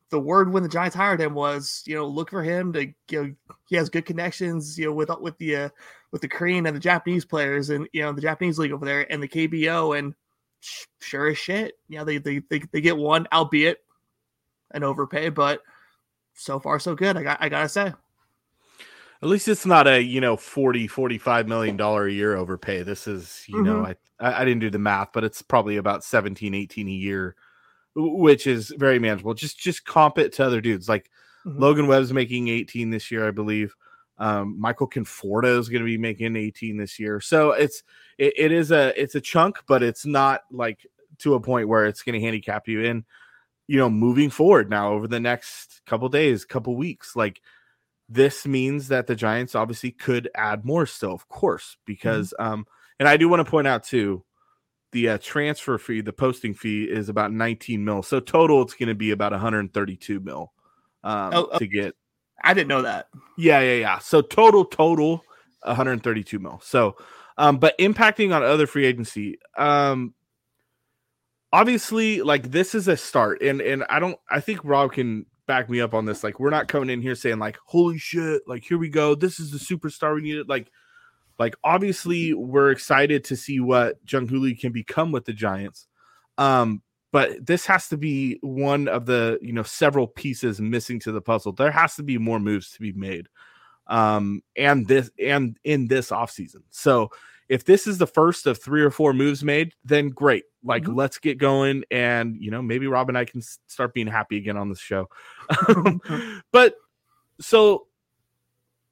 the 0.09 0.19
word 0.19 0.53
when 0.53 0.63
the 0.63 0.69
Giants 0.69 0.95
hired 0.95 1.19
him 1.19 1.33
was, 1.33 1.83
you 1.85 1.93
know, 1.93 2.07
look 2.07 2.29
for 2.29 2.41
him 2.41 2.71
to, 2.71 2.85
you 2.85 2.95
know, 3.11 3.33
he 3.67 3.75
has 3.75 3.89
good 3.89 4.05
connections, 4.05 4.79
you 4.79 4.85
know, 4.85 4.93
with 4.93 5.09
with 5.19 5.37
the 5.37 5.55
uh, 5.55 5.69
with 6.11 6.21
the 6.21 6.29
Korean 6.29 6.65
and 6.65 6.75
the 6.75 6.79
Japanese 6.79 7.25
players, 7.25 7.71
and 7.71 7.89
you 7.91 8.03
know, 8.03 8.13
the 8.13 8.21
Japanese 8.21 8.57
league 8.57 8.71
over 8.71 8.85
there, 8.85 9.11
and 9.11 9.21
the 9.21 9.27
KBO, 9.27 9.99
and 9.99 10.15
sure 10.99 11.27
as 11.27 11.37
shit, 11.37 11.75
yeah, 11.87 12.03
they 12.03 12.17
they 12.17 12.39
they, 12.49 12.61
they 12.71 12.81
get 12.81 12.97
one, 12.97 13.27
albeit 13.31 13.79
an 14.71 14.83
overpay, 14.83 15.29
but 15.29 15.61
so 16.33 16.59
far 16.59 16.79
so 16.79 16.95
good. 16.95 17.17
I 17.17 17.23
got 17.23 17.37
I 17.41 17.49
gotta 17.49 17.69
say. 17.69 17.93
At 19.19 19.29
least 19.29 19.47
it's 19.47 19.65
not 19.65 19.87
a, 19.87 19.99
you 19.99 20.21
know, 20.21 20.37
40, 20.37 20.85
45 20.87 21.47
million 21.47 21.75
dollar 21.75 22.05
a 22.05 22.11
year 22.11 22.35
overpay. 22.35 22.83
This 22.83 23.07
is, 23.07 23.43
you 23.47 23.63
know, 23.63 23.83
I, 23.83 23.95
I 24.19 24.45
didn't 24.45 24.59
do 24.59 24.69
the 24.69 24.77
math, 24.77 25.09
but 25.11 25.23
it's 25.23 25.41
probably 25.41 25.77
about 25.77 26.03
17, 26.03 26.53
18 26.53 26.87
a 26.87 26.91
year, 26.91 27.35
which 27.95 28.45
is 28.45 28.71
very 28.77 28.99
manageable. 28.99 29.33
Just 29.33 29.57
just 29.57 29.85
comp 29.85 30.19
it 30.19 30.33
to 30.33 30.45
other 30.45 30.61
dudes. 30.61 30.87
Like 30.87 31.09
Mhm. 31.47 31.59
Logan 31.59 31.87
Webb's 31.87 32.13
making 32.13 32.49
18 32.49 32.89
this 32.89 33.09
year, 33.09 33.27
I 33.27 33.31
believe. 33.31 33.75
Um, 34.19 34.59
Michael 34.59 34.89
Conforto 34.89 35.59
is 35.59 35.69
going 35.69 35.81
to 35.81 35.85
be 35.85 35.97
making 35.97 36.35
18 36.35 36.77
this 36.77 36.99
year. 36.99 37.21
So 37.21 37.51
it's 37.51 37.83
it, 38.17 38.33
it 38.37 38.51
is 38.51 38.71
a 38.71 38.99
it's 39.01 39.15
a 39.15 39.21
chunk, 39.21 39.59
but 39.67 39.83
it's 39.83 40.05
not 40.05 40.41
like 40.51 40.85
to 41.19 41.35
a 41.35 41.39
point 41.39 41.67
where 41.67 41.85
it's 41.85 42.03
going 42.03 42.19
to 42.19 42.25
handicap 42.25 42.67
you 42.67 42.83
in, 42.83 43.05
you 43.67 43.77
know, 43.77 43.89
moving 43.89 44.29
forward 44.29 44.69
now 44.69 44.91
over 44.91 45.07
the 45.07 45.19
next 45.19 45.81
couple 45.85 46.09
days, 46.09 46.45
couple 46.45 46.75
weeks. 46.75 47.15
Like 47.15 47.41
this 48.09 48.45
means 48.45 48.87
that 48.87 49.07
the 49.07 49.15
Giants 49.15 49.55
obviously 49.55 49.91
could 49.91 50.29
add 50.35 50.65
more 50.65 50.85
still, 50.85 51.13
of 51.13 51.27
course, 51.27 51.77
because 51.85 52.33
um, 52.39 52.65
and 52.99 53.07
I 53.07 53.17
do 53.17 53.29
want 53.29 53.45
to 53.45 53.49
point 53.49 53.67
out 53.67 53.83
too, 53.83 54.23
the 54.91 55.09
uh, 55.09 55.17
transfer 55.21 55.77
fee, 55.77 56.01
the 56.01 56.13
posting 56.13 56.53
fee 56.53 56.85
is 56.85 57.09
about 57.09 57.31
19 57.31 57.83
mil. 57.83 58.01
So 58.03 58.19
total, 58.19 58.61
it's 58.61 58.73
going 58.73 58.89
to 58.89 58.95
be 58.95 59.11
about 59.11 59.31
132 59.31 60.19
mil 60.19 60.53
um, 61.03 61.31
Oh, 61.33 61.49
oh. 61.51 61.57
to 61.59 61.67
get. 61.67 61.95
I 62.43 62.53
didn't 62.53 62.69
know 62.69 62.83
that. 62.83 63.07
Yeah, 63.37 63.59
yeah, 63.61 63.75
yeah. 63.75 63.99
So 63.99 64.21
total, 64.21 64.65
total, 64.65 65.23
132 65.63 66.39
mil. 66.39 66.59
So, 66.63 66.95
um, 67.37 67.57
but 67.57 67.77
impacting 67.77 68.35
on 68.35 68.43
other 68.43 68.67
free 68.67 68.85
agency, 68.85 69.39
um, 69.57 70.13
obviously, 71.51 72.21
like 72.21 72.51
this 72.51 72.75
is 72.75 72.87
a 72.87 72.97
start, 72.97 73.41
and 73.41 73.61
and 73.61 73.83
I 73.89 73.99
don't, 73.99 74.19
I 74.29 74.39
think 74.39 74.61
Rob 74.63 74.93
can 74.93 75.25
back 75.47 75.69
me 75.69 75.81
up 75.81 75.93
on 75.93 76.05
this. 76.05 76.23
Like, 76.23 76.39
we're 76.39 76.49
not 76.49 76.67
coming 76.67 76.89
in 76.89 77.01
here 77.01 77.15
saying 77.15 77.39
like, 77.39 77.57
holy 77.65 77.97
shit, 77.97 78.43
like 78.47 78.63
here 78.63 78.77
we 78.77 78.89
go, 78.89 79.15
this 79.15 79.39
is 79.39 79.51
the 79.51 79.57
superstar 79.57 80.13
we 80.13 80.21
needed. 80.21 80.47
Like, 80.49 80.69
like 81.39 81.55
obviously, 81.63 82.33
we're 82.33 82.71
excited 82.71 83.23
to 83.25 83.35
see 83.35 83.59
what 83.59 83.97
Jung 84.07 84.27
Lee 84.27 84.55
can 84.55 84.71
become 84.71 85.11
with 85.11 85.25
the 85.25 85.33
Giants. 85.33 85.87
Um, 86.37 86.83
but 87.11 87.45
this 87.45 87.65
has 87.65 87.87
to 87.89 87.97
be 87.97 88.37
one 88.41 88.87
of 88.87 89.05
the 89.05 89.39
you 89.41 89.53
know 89.53 89.63
several 89.63 90.07
pieces 90.07 90.59
missing 90.59 90.99
to 91.01 91.11
the 91.11 91.21
puzzle. 91.21 91.51
There 91.53 91.71
has 91.71 91.95
to 91.95 92.03
be 92.03 92.17
more 92.17 92.39
moves 92.39 92.71
to 92.71 92.81
be 92.81 92.91
made, 92.93 93.27
um, 93.87 94.41
and 94.55 94.87
this 94.87 95.09
and 95.23 95.57
in 95.63 95.87
this 95.87 96.09
offseason. 96.11 96.63
So 96.69 97.11
if 97.49 97.63
this 97.63 97.87
is 97.87 97.97
the 97.97 98.07
first 98.07 98.45
of 98.45 98.61
three 98.61 98.81
or 98.81 98.91
four 98.91 99.13
moves 99.13 99.43
made, 99.43 99.73
then 99.85 100.09
great. 100.09 100.43
Like 100.63 100.83
Mhm. 100.83 100.97
let's 100.97 101.17
get 101.17 101.37
going, 101.37 101.83
and 101.91 102.35
you 102.41 102.51
know 102.51 102.61
maybe 102.61 102.87
Rob 102.87 103.07
and 103.09 103.17
I 103.17 103.23
can 103.25 103.41
start 103.41 103.93
being 103.93 104.07
happy 104.07 104.37
again 104.37 104.57
on 104.57 104.69
this 104.69 104.79
show. 104.79 105.09
but 106.51 106.75
so 107.39 107.87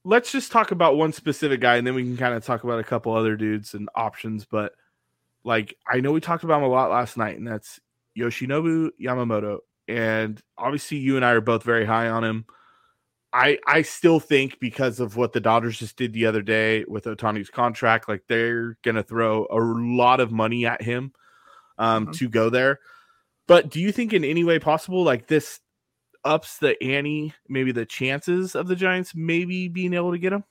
let's 0.05 0.31
just 0.31 0.51
talk 0.51 0.71
about 0.71 0.95
one 0.95 1.11
specific 1.11 1.59
guy, 1.59 1.75
and 1.75 1.85
then 1.85 1.95
we 1.95 2.03
can 2.03 2.15
kind 2.15 2.33
of 2.33 2.45
talk 2.45 2.63
about 2.63 2.79
a 2.79 2.83
couple 2.83 3.13
other 3.13 3.35
dudes 3.35 3.73
and 3.73 3.89
options. 3.95 4.45
But 4.45 4.73
like 5.43 5.75
I 5.85 5.99
know 5.99 6.13
we 6.13 6.21
talked 6.21 6.45
about 6.45 6.59
him 6.59 6.63
a 6.63 6.69
lot 6.69 6.91
last 6.91 7.17
night, 7.17 7.37
and 7.37 7.47
that's 7.47 7.81
Yoshinobu 8.17 8.89
Yamamoto. 9.01 9.59
And 9.87 10.41
obviously, 10.57 10.97
you 10.97 11.15
and 11.15 11.25
I 11.25 11.31
are 11.31 11.41
both 11.41 11.63
very 11.63 11.85
high 11.85 12.09
on 12.09 12.23
him. 12.23 12.45
I 13.33 13.59
I 13.67 13.81
still 13.81 14.19
think 14.19 14.59
because 14.59 14.99
of 14.99 15.17
what 15.17 15.33
the 15.33 15.41
Dodgers 15.41 15.77
just 15.77 15.97
did 15.97 16.13
the 16.13 16.25
other 16.25 16.41
day 16.41 16.85
with 16.87 17.03
Ohtani's 17.05 17.49
contract, 17.49 18.07
like 18.07 18.23
they're 18.27 18.77
gonna 18.83 19.03
throw 19.03 19.45
a 19.51 19.57
lot 19.59 20.19
of 20.21 20.31
money 20.31 20.65
at 20.65 20.81
him 20.81 21.11
um, 21.77 22.07
Mhm. 22.07 22.13
to 22.17 22.29
go 22.29 22.49
there. 22.49 22.79
But 23.47 23.69
do 23.69 23.79
you 23.81 23.91
think 23.91 24.13
in 24.13 24.23
any 24.23 24.43
way 24.45 24.57
possible, 24.59 25.03
like 25.03 25.27
this 25.27 25.59
ups 26.23 26.57
the 26.57 26.81
ante, 26.81 27.33
maybe 27.49 27.71
the 27.73 27.85
chances 27.85 28.55
of 28.55 28.67
the 28.67 28.75
Giants 28.75 29.13
maybe 29.13 29.67
being 29.67 29.93
able 29.93 30.11
to 30.13 30.17
get 30.17 30.33
him? 30.33 30.43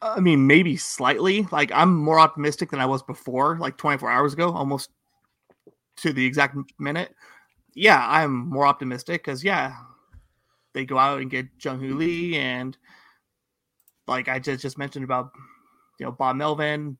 I 0.00 0.20
mean, 0.20 0.46
maybe 0.46 0.76
slightly. 0.76 1.46
Like 1.50 1.72
I'm 1.72 1.96
more 1.96 2.20
optimistic 2.20 2.70
than 2.70 2.80
I 2.80 2.86
was 2.86 3.02
before, 3.02 3.58
like 3.58 3.76
24 3.76 4.08
hours 4.10 4.32
ago, 4.32 4.52
almost 4.52 4.90
to 6.02 6.12
the 6.12 6.24
exact 6.24 6.56
minute. 6.78 7.14
Yeah, 7.74 8.04
I'm 8.08 8.48
more 8.48 8.66
optimistic 8.66 9.22
because 9.22 9.44
yeah, 9.44 9.76
they 10.72 10.84
go 10.84 10.98
out 10.98 11.20
and 11.20 11.30
get 11.30 11.46
Jung 11.62 11.80
Hoo 11.80 11.94
Lee 11.94 12.36
and 12.36 12.76
like 14.06 14.28
I 14.28 14.38
just 14.38 14.62
just 14.62 14.78
mentioned 14.78 15.04
about 15.04 15.30
you 15.98 16.06
know 16.06 16.12
Bob 16.12 16.36
Melvin, 16.36 16.96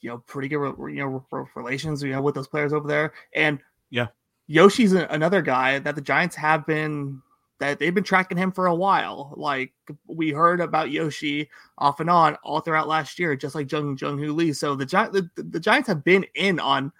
you 0.00 0.10
know, 0.10 0.18
pretty 0.18 0.48
good 0.48 0.58
re- 0.58 0.94
you 0.94 1.00
know 1.00 1.24
re- 1.30 1.44
relations 1.56 2.02
you 2.02 2.12
know 2.12 2.22
with 2.22 2.34
those 2.34 2.48
players 2.48 2.72
over 2.72 2.86
there, 2.88 3.12
and 3.34 3.58
Yeah. 3.90 4.06
Yoshi's 4.48 4.92
another 4.92 5.42
guy 5.42 5.80
that 5.80 5.96
the 5.96 6.00
Giants 6.00 6.36
have 6.36 6.64
been 6.66 7.20
that 7.58 7.78
they've 7.78 7.94
been 7.94 8.04
tracking 8.04 8.38
him 8.38 8.52
for 8.52 8.66
a 8.66 8.74
while. 8.74 9.34
Like 9.36 9.72
we 10.06 10.30
heard 10.30 10.60
about 10.60 10.90
Yoshi 10.92 11.48
off 11.78 11.98
and 12.00 12.08
on 12.08 12.36
all 12.44 12.60
throughout 12.60 12.86
last 12.86 13.18
year, 13.18 13.34
just 13.34 13.56
like 13.56 13.70
Jung 13.72 13.98
Jung 14.00 14.18
Hoo 14.18 14.32
Lee. 14.32 14.52
So 14.52 14.76
the, 14.76 14.86
Gi- 14.86 15.10
the 15.10 15.28
the 15.36 15.58
Giants 15.58 15.88
have 15.88 16.04
been 16.04 16.24
in 16.36 16.60
on 16.60 16.92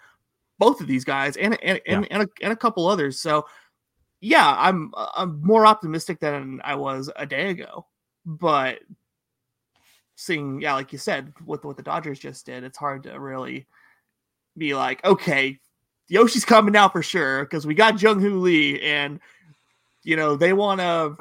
both 0.59 0.81
of 0.81 0.87
these 0.87 1.05
guys 1.05 1.37
and 1.37 1.59
and 1.63 1.81
and, 1.87 2.07
and, 2.11 2.23
a, 2.23 2.29
and 2.43 2.53
a 2.53 2.57
couple 2.57 2.87
others. 2.87 3.21
So 3.21 3.47
yeah, 4.21 4.55
I'm 4.59 4.93
uh, 4.95 5.09
I'm 5.15 5.43
more 5.43 5.67
optimistic 5.67 6.21
than 6.21 6.61
I 6.65 6.75
was 6.75 7.11
a 7.17 7.27
day 7.27 7.51
ago. 7.51 7.87
But 8.25 8.81
seeing, 10.17 10.61
yeah, 10.61 10.75
like 10.75 10.93
you 10.93 10.99
said, 10.99 11.33
with 11.45 11.65
what 11.65 11.77
the 11.77 11.83
Dodgers 11.83 12.19
just 12.19 12.47
did, 12.47 12.65
it's 12.65 12.79
hard 12.79 13.05
to 13.05 13.21
really 13.21 13.67
be 14.57 14.75
like, 14.75 15.05
okay, 15.05 15.61
Yoshi's 16.09 16.45
coming 16.45 16.73
now 16.73 16.89
for 16.89 17.03
sure 17.03 17.45
because 17.45 17.67
we 17.67 17.75
got 17.75 18.01
Jung 18.01 18.21
Hoo 18.21 18.41
Lee, 18.41 18.81
and 18.81 19.21
you 20.03 20.17
know 20.17 20.37
they 20.37 20.53
want 20.53 20.81
to, 20.81 21.17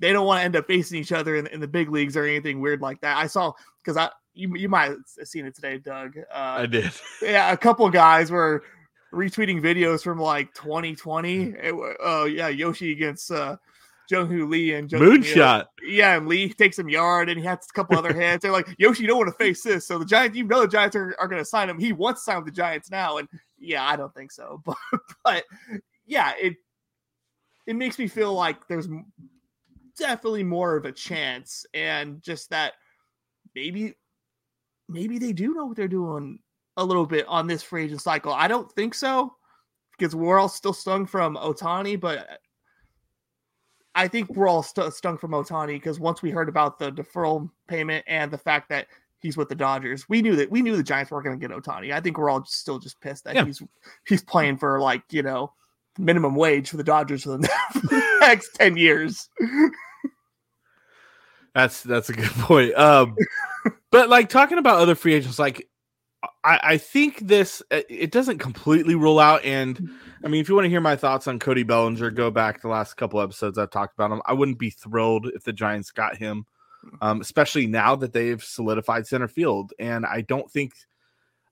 they 0.00 0.12
don't 0.12 0.26
want 0.26 0.40
to 0.40 0.44
end 0.44 0.56
up 0.56 0.66
facing 0.66 0.98
each 0.98 1.12
other 1.12 1.36
in, 1.36 1.46
in 1.48 1.60
the 1.60 1.68
big 1.68 1.90
leagues 1.90 2.16
or 2.16 2.24
anything 2.24 2.60
weird 2.60 2.80
like 2.80 3.00
that. 3.02 3.16
I 3.16 3.26
saw 3.26 3.52
because 3.82 3.96
I 3.96 4.10
you 4.34 4.54
you 4.56 4.68
might 4.68 4.90
have 4.90 4.98
seen 5.28 5.46
it 5.46 5.54
today, 5.54 5.78
Doug. 5.78 6.16
Uh, 6.18 6.22
I 6.32 6.66
did. 6.66 6.92
yeah, 7.22 7.52
a 7.52 7.56
couple 7.56 7.88
guys 7.90 8.30
were 8.30 8.64
retweeting 9.12 9.62
videos 9.62 10.02
from 10.02 10.18
like 10.18 10.52
2020. 10.54 11.54
It 11.62 11.76
wa- 11.76 11.94
Oh 12.00 12.24
yeah, 12.24 12.48
Yoshi 12.48 12.92
against 12.92 13.30
uh, 13.30 13.56
Jung 14.10 14.28
Hoo 14.28 14.46
Lee 14.46 14.74
and 14.74 14.90
Jung 14.90 15.00
Moonshot. 15.00 15.66
Yeah, 15.82 16.16
and 16.16 16.26
Lee 16.28 16.52
takes 16.52 16.76
some 16.76 16.88
yard 16.88 17.28
and 17.28 17.38
he 17.38 17.46
has 17.46 17.58
a 17.68 17.72
couple 17.72 17.96
other 17.96 18.12
hits. 18.12 18.42
They're 18.42 18.52
like, 18.52 18.68
Yoshi, 18.78 19.02
you 19.02 19.08
don't 19.08 19.18
want 19.18 19.28
to 19.30 19.44
face 19.44 19.62
this. 19.62 19.86
So 19.86 19.98
the 19.98 20.04
Giants, 20.04 20.36
you 20.36 20.44
know, 20.44 20.62
the 20.62 20.68
Giants 20.68 20.96
are, 20.96 21.14
are 21.18 21.28
going 21.28 21.40
to 21.40 21.46
sign 21.46 21.70
him. 21.70 21.78
He 21.78 21.92
wants 21.92 22.22
to 22.22 22.24
sign 22.24 22.36
with 22.36 22.46
the 22.46 22.52
Giants 22.52 22.90
now. 22.90 23.18
And 23.18 23.28
yeah, 23.58 23.84
I 23.88 23.96
don't 23.96 24.14
think 24.14 24.32
so. 24.32 24.62
But 24.66 24.76
but 25.24 25.44
yeah, 26.06 26.32
it 26.40 26.56
it 27.66 27.76
makes 27.76 27.98
me 27.98 28.08
feel 28.08 28.34
like 28.34 28.66
there's 28.68 28.88
definitely 29.96 30.42
more 30.42 30.76
of 30.76 30.84
a 30.84 30.92
chance, 30.92 31.64
and 31.72 32.20
just 32.22 32.50
that 32.50 32.74
maybe 33.54 33.94
maybe 34.88 35.18
they 35.18 35.32
do 35.32 35.54
know 35.54 35.66
what 35.66 35.76
they're 35.76 35.88
doing 35.88 36.38
a 36.76 36.84
little 36.84 37.06
bit 37.06 37.26
on 37.28 37.46
this 37.46 37.62
free 37.62 37.84
agent 37.84 38.02
cycle. 38.02 38.32
I 38.32 38.48
don't 38.48 38.70
think 38.72 38.94
so 38.94 39.34
because 39.96 40.14
we're 40.14 40.38
all 40.38 40.48
still 40.48 40.72
stung 40.72 41.06
from 41.06 41.36
Ohtani, 41.36 41.98
but 41.98 42.40
I 43.94 44.08
think 44.08 44.34
we're 44.34 44.48
all 44.48 44.62
st- 44.62 44.92
stung 44.92 45.18
from 45.18 45.30
Ohtani 45.30 45.74
because 45.74 46.00
once 46.00 46.20
we 46.20 46.30
heard 46.30 46.48
about 46.48 46.78
the 46.78 46.90
deferral 46.90 47.48
payment 47.68 48.04
and 48.08 48.30
the 48.30 48.38
fact 48.38 48.68
that 48.70 48.88
he's 49.20 49.36
with 49.36 49.48
the 49.48 49.54
Dodgers, 49.54 50.08
we 50.08 50.20
knew 50.20 50.34
that 50.36 50.50
we 50.50 50.62
knew 50.62 50.76
the 50.76 50.82
Giants 50.82 51.10
weren't 51.10 51.24
going 51.24 51.38
to 51.38 51.48
get 51.48 51.56
Ohtani. 51.56 51.92
I 51.92 52.00
think 52.00 52.18
we're 52.18 52.30
all 52.30 52.40
just, 52.40 52.58
still 52.58 52.78
just 52.78 53.00
pissed 53.00 53.24
that 53.24 53.36
yeah. 53.36 53.44
he's 53.44 53.62
he's 54.06 54.24
playing 54.24 54.58
for 54.58 54.80
like 54.80 55.02
you 55.10 55.22
know 55.22 55.52
minimum 55.98 56.34
wage 56.34 56.70
for 56.70 56.76
the 56.76 56.84
Dodgers 56.84 57.22
for 57.22 57.38
the 57.38 58.18
next 58.20 58.50
ten 58.54 58.76
years. 58.76 59.28
That's 61.54 61.84
that's 61.84 62.10
a 62.10 62.14
good 62.14 62.32
point. 62.32 62.74
Um, 62.74 63.14
but 63.94 64.08
like 64.08 64.28
talking 64.28 64.58
about 64.58 64.80
other 64.80 64.96
free 64.96 65.14
agents, 65.14 65.38
like 65.38 65.68
I, 66.42 66.58
I 66.64 66.78
think 66.78 67.20
this 67.20 67.62
uh, 67.70 67.82
it 67.88 68.10
doesn't 68.10 68.38
completely 68.38 68.96
rule 68.96 69.20
out. 69.20 69.44
And 69.44 69.88
I 70.24 70.26
mean, 70.26 70.40
if 70.40 70.48
you 70.48 70.56
want 70.56 70.64
to 70.64 70.68
hear 70.68 70.80
my 70.80 70.96
thoughts 70.96 71.28
on 71.28 71.38
Cody 71.38 71.62
Bellinger, 71.62 72.10
go 72.10 72.28
back 72.28 72.60
the 72.60 72.66
last 72.66 72.94
couple 72.94 73.20
episodes 73.20 73.56
I've 73.56 73.70
talked 73.70 73.94
about 73.96 74.10
him. 74.10 74.20
I 74.26 74.32
wouldn't 74.32 74.58
be 74.58 74.70
thrilled 74.70 75.28
if 75.28 75.44
the 75.44 75.52
Giants 75.52 75.92
got 75.92 76.16
him, 76.16 76.44
um, 77.02 77.20
especially 77.20 77.68
now 77.68 77.94
that 77.94 78.12
they've 78.12 78.42
solidified 78.42 79.06
center 79.06 79.28
field. 79.28 79.72
And 79.78 80.04
I 80.04 80.22
don't 80.22 80.50
think 80.50 80.72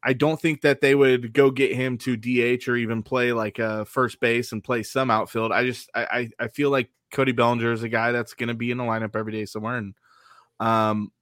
I 0.02 0.12
don't 0.12 0.40
think 0.40 0.62
that 0.62 0.80
they 0.80 0.96
would 0.96 1.32
go 1.32 1.52
get 1.52 1.76
him 1.76 1.96
to 1.98 2.16
DH 2.16 2.66
or 2.66 2.74
even 2.74 3.04
play 3.04 3.32
like 3.32 3.60
a 3.60 3.84
first 3.84 4.18
base 4.18 4.50
and 4.50 4.64
play 4.64 4.82
some 4.82 5.12
outfield. 5.12 5.52
I 5.52 5.64
just 5.64 5.88
I 5.94 6.28
I 6.40 6.48
feel 6.48 6.70
like 6.70 6.90
Cody 7.12 7.30
Bellinger 7.30 7.70
is 7.70 7.84
a 7.84 7.88
guy 7.88 8.10
that's 8.10 8.34
going 8.34 8.48
to 8.48 8.54
be 8.54 8.72
in 8.72 8.78
the 8.78 8.84
lineup 8.84 9.14
every 9.14 9.30
day 9.30 9.46
somewhere, 9.46 9.76
and 9.76 9.94
um, 10.58 11.12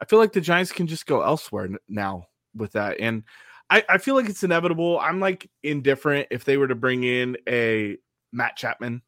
I 0.00 0.04
feel 0.06 0.18
like 0.18 0.32
the 0.32 0.40
Giants 0.40 0.72
can 0.72 0.86
just 0.86 1.06
go 1.06 1.22
elsewhere 1.22 1.68
now 1.88 2.26
with 2.54 2.72
that. 2.72 2.98
And 3.00 3.24
I, 3.68 3.84
I 3.88 3.98
feel 3.98 4.14
like 4.14 4.28
it's 4.28 4.42
inevitable. 4.42 4.98
I'm 4.98 5.20
like 5.20 5.48
indifferent 5.62 6.28
if 6.30 6.44
they 6.44 6.56
were 6.56 6.68
to 6.68 6.74
bring 6.74 7.04
in 7.04 7.36
a 7.48 7.96
Matt 8.32 8.56
Chapman. 8.56 9.02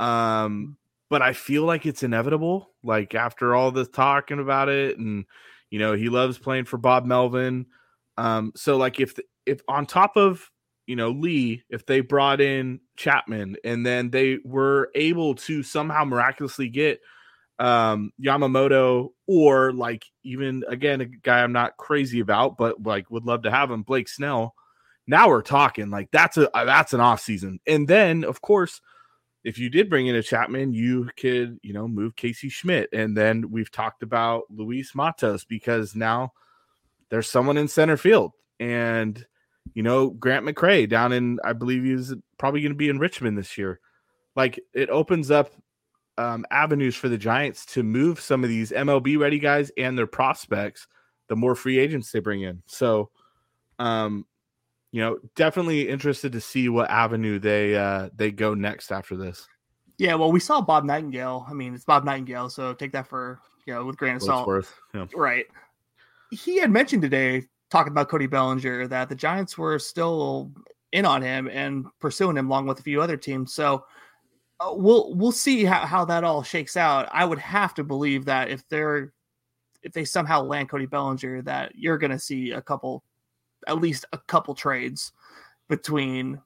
Um, 0.00 0.76
but 1.10 1.22
I 1.22 1.32
feel 1.32 1.64
like 1.64 1.86
it's 1.86 2.02
inevitable. 2.02 2.70
Like 2.82 3.14
after 3.14 3.54
all 3.54 3.70
this 3.70 3.88
talking 3.88 4.40
about 4.40 4.68
it, 4.68 4.98
and 4.98 5.26
you 5.70 5.78
know, 5.78 5.92
he 5.92 6.08
loves 6.08 6.38
playing 6.38 6.64
for 6.64 6.78
Bob 6.78 7.04
Melvin. 7.04 7.66
Um, 8.16 8.52
so 8.56 8.76
like 8.76 9.00
if 9.00 9.14
if 9.46 9.60
on 9.68 9.86
top 9.86 10.16
of 10.16 10.50
you 10.86 10.96
know 10.96 11.10
Lee, 11.10 11.62
if 11.68 11.86
they 11.86 12.00
brought 12.00 12.40
in 12.40 12.80
Chapman 12.96 13.56
and 13.64 13.84
then 13.86 14.10
they 14.10 14.38
were 14.44 14.90
able 14.94 15.34
to 15.36 15.62
somehow 15.62 16.04
miraculously 16.04 16.68
get 16.68 17.00
um 17.58 18.10
Yamamoto 18.20 19.10
or 19.28 19.72
like 19.72 20.04
even 20.24 20.64
again 20.68 21.00
a 21.00 21.04
guy 21.04 21.42
I'm 21.42 21.52
not 21.52 21.76
crazy 21.76 22.18
about 22.18 22.56
but 22.58 22.82
like 22.82 23.10
would 23.10 23.24
love 23.24 23.42
to 23.42 23.50
have 23.50 23.70
him 23.70 23.82
Blake 23.82 24.08
Snell. 24.08 24.54
Now 25.06 25.28
we're 25.28 25.42
talking 25.42 25.90
like 25.90 26.10
that's 26.10 26.36
a 26.36 26.54
uh, 26.56 26.64
that's 26.64 26.94
an 26.94 27.00
off 27.00 27.20
season. 27.20 27.60
And 27.66 27.86
then 27.86 28.24
of 28.24 28.40
course 28.40 28.80
if 29.44 29.58
you 29.58 29.68
did 29.70 29.90
bring 29.90 30.06
in 30.08 30.16
a 30.16 30.22
Chapman 30.22 30.72
you 30.72 31.08
could 31.16 31.58
you 31.62 31.72
know 31.72 31.86
move 31.86 32.16
Casey 32.16 32.48
Schmitt. 32.48 32.88
And 32.92 33.16
then 33.16 33.50
we've 33.50 33.70
talked 33.70 34.02
about 34.02 34.44
Luis 34.50 34.92
Matos 34.94 35.44
because 35.44 35.94
now 35.94 36.32
there's 37.10 37.28
someone 37.28 37.56
in 37.56 37.68
center 37.68 37.96
field. 37.96 38.32
And 38.58 39.24
you 39.74 39.84
know 39.84 40.10
Grant 40.10 40.44
McCray 40.44 40.88
down 40.88 41.12
in 41.12 41.38
I 41.44 41.52
believe 41.52 41.84
he's 41.84 42.12
probably 42.36 42.62
going 42.62 42.72
to 42.72 42.76
be 42.76 42.88
in 42.88 42.98
Richmond 42.98 43.38
this 43.38 43.56
year. 43.56 43.78
Like 44.34 44.58
it 44.72 44.90
opens 44.90 45.30
up 45.30 45.52
um, 46.18 46.44
avenues 46.50 46.94
for 46.94 47.08
the 47.08 47.18
Giants 47.18 47.66
to 47.66 47.82
move 47.82 48.20
some 48.20 48.42
of 48.44 48.50
these 48.50 48.70
MLB 48.70 49.18
ready 49.18 49.38
guys 49.38 49.70
and 49.76 49.96
their 49.98 50.06
prospects, 50.06 50.86
the 51.28 51.36
more 51.36 51.54
free 51.54 51.78
agents 51.78 52.10
they 52.12 52.20
bring 52.20 52.42
in. 52.42 52.62
So, 52.66 53.10
um, 53.78 54.26
you 54.92 55.00
know, 55.00 55.18
definitely 55.34 55.88
interested 55.88 56.32
to 56.32 56.40
see 56.40 56.68
what 56.68 56.88
avenue 56.90 57.38
they 57.38 57.76
uh, 57.76 58.10
they 58.14 58.30
go 58.30 58.54
next 58.54 58.92
after 58.92 59.16
this. 59.16 59.46
Yeah, 59.98 60.14
well, 60.14 60.32
we 60.32 60.40
saw 60.40 60.60
Bob 60.60 60.84
Nightingale. 60.84 61.46
I 61.48 61.52
mean, 61.52 61.74
it's 61.74 61.84
Bob 61.84 62.04
Nightingale, 62.04 62.48
so 62.48 62.74
take 62.74 62.92
that 62.92 63.08
for 63.08 63.40
you 63.66 63.74
know 63.74 63.84
with 63.84 63.96
grain 63.96 64.16
of 64.16 64.22
salt. 64.22 64.66
Yeah. 64.94 65.06
Right. 65.16 65.46
He 66.30 66.58
had 66.58 66.70
mentioned 66.70 67.02
today, 67.02 67.44
talking 67.70 67.92
about 67.92 68.08
Cody 68.08 68.26
Bellinger, 68.26 68.88
that 68.88 69.08
the 69.08 69.14
Giants 69.14 69.58
were 69.58 69.78
still 69.78 70.52
in 70.92 71.04
on 71.04 71.22
him 71.22 71.48
and 71.52 71.86
pursuing 72.00 72.36
him 72.36 72.46
along 72.46 72.66
with 72.66 72.78
a 72.78 72.82
few 72.82 73.02
other 73.02 73.16
teams. 73.16 73.52
So 73.52 73.84
uh, 74.60 74.72
we'll 74.72 75.14
we'll 75.14 75.32
see 75.32 75.64
how, 75.64 75.86
how 75.86 76.04
that 76.04 76.24
all 76.24 76.42
shakes 76.42 76.76
out. 76.76 77.08
I 77.12 77.24
would 77.24 77.38
have 77.38 77.74
to 77.74 77.84
believe 77.84 78.24
that 78.26 78.50
if 78.50 78.66
they're 78.68 79.12
if 79.82 79.92
they 79.92 80.04
somehow 80.04 80.42
land 80.42 80.68
Cody 80.68 80.86
Bellinger, 80.86 81.42
that 81.42 81.72
you're 81.76 81.98
going 81.98 82.10
to 82.10 82.18
see 82.18 82.52
a 82.52 82.62
couple, 82.62 83.04
at 83.68 83.80
least 83.80 84.06
a 84.12 84.18
couple 84.18 84.54
trades 84.54 85.12
between 85.68 86.40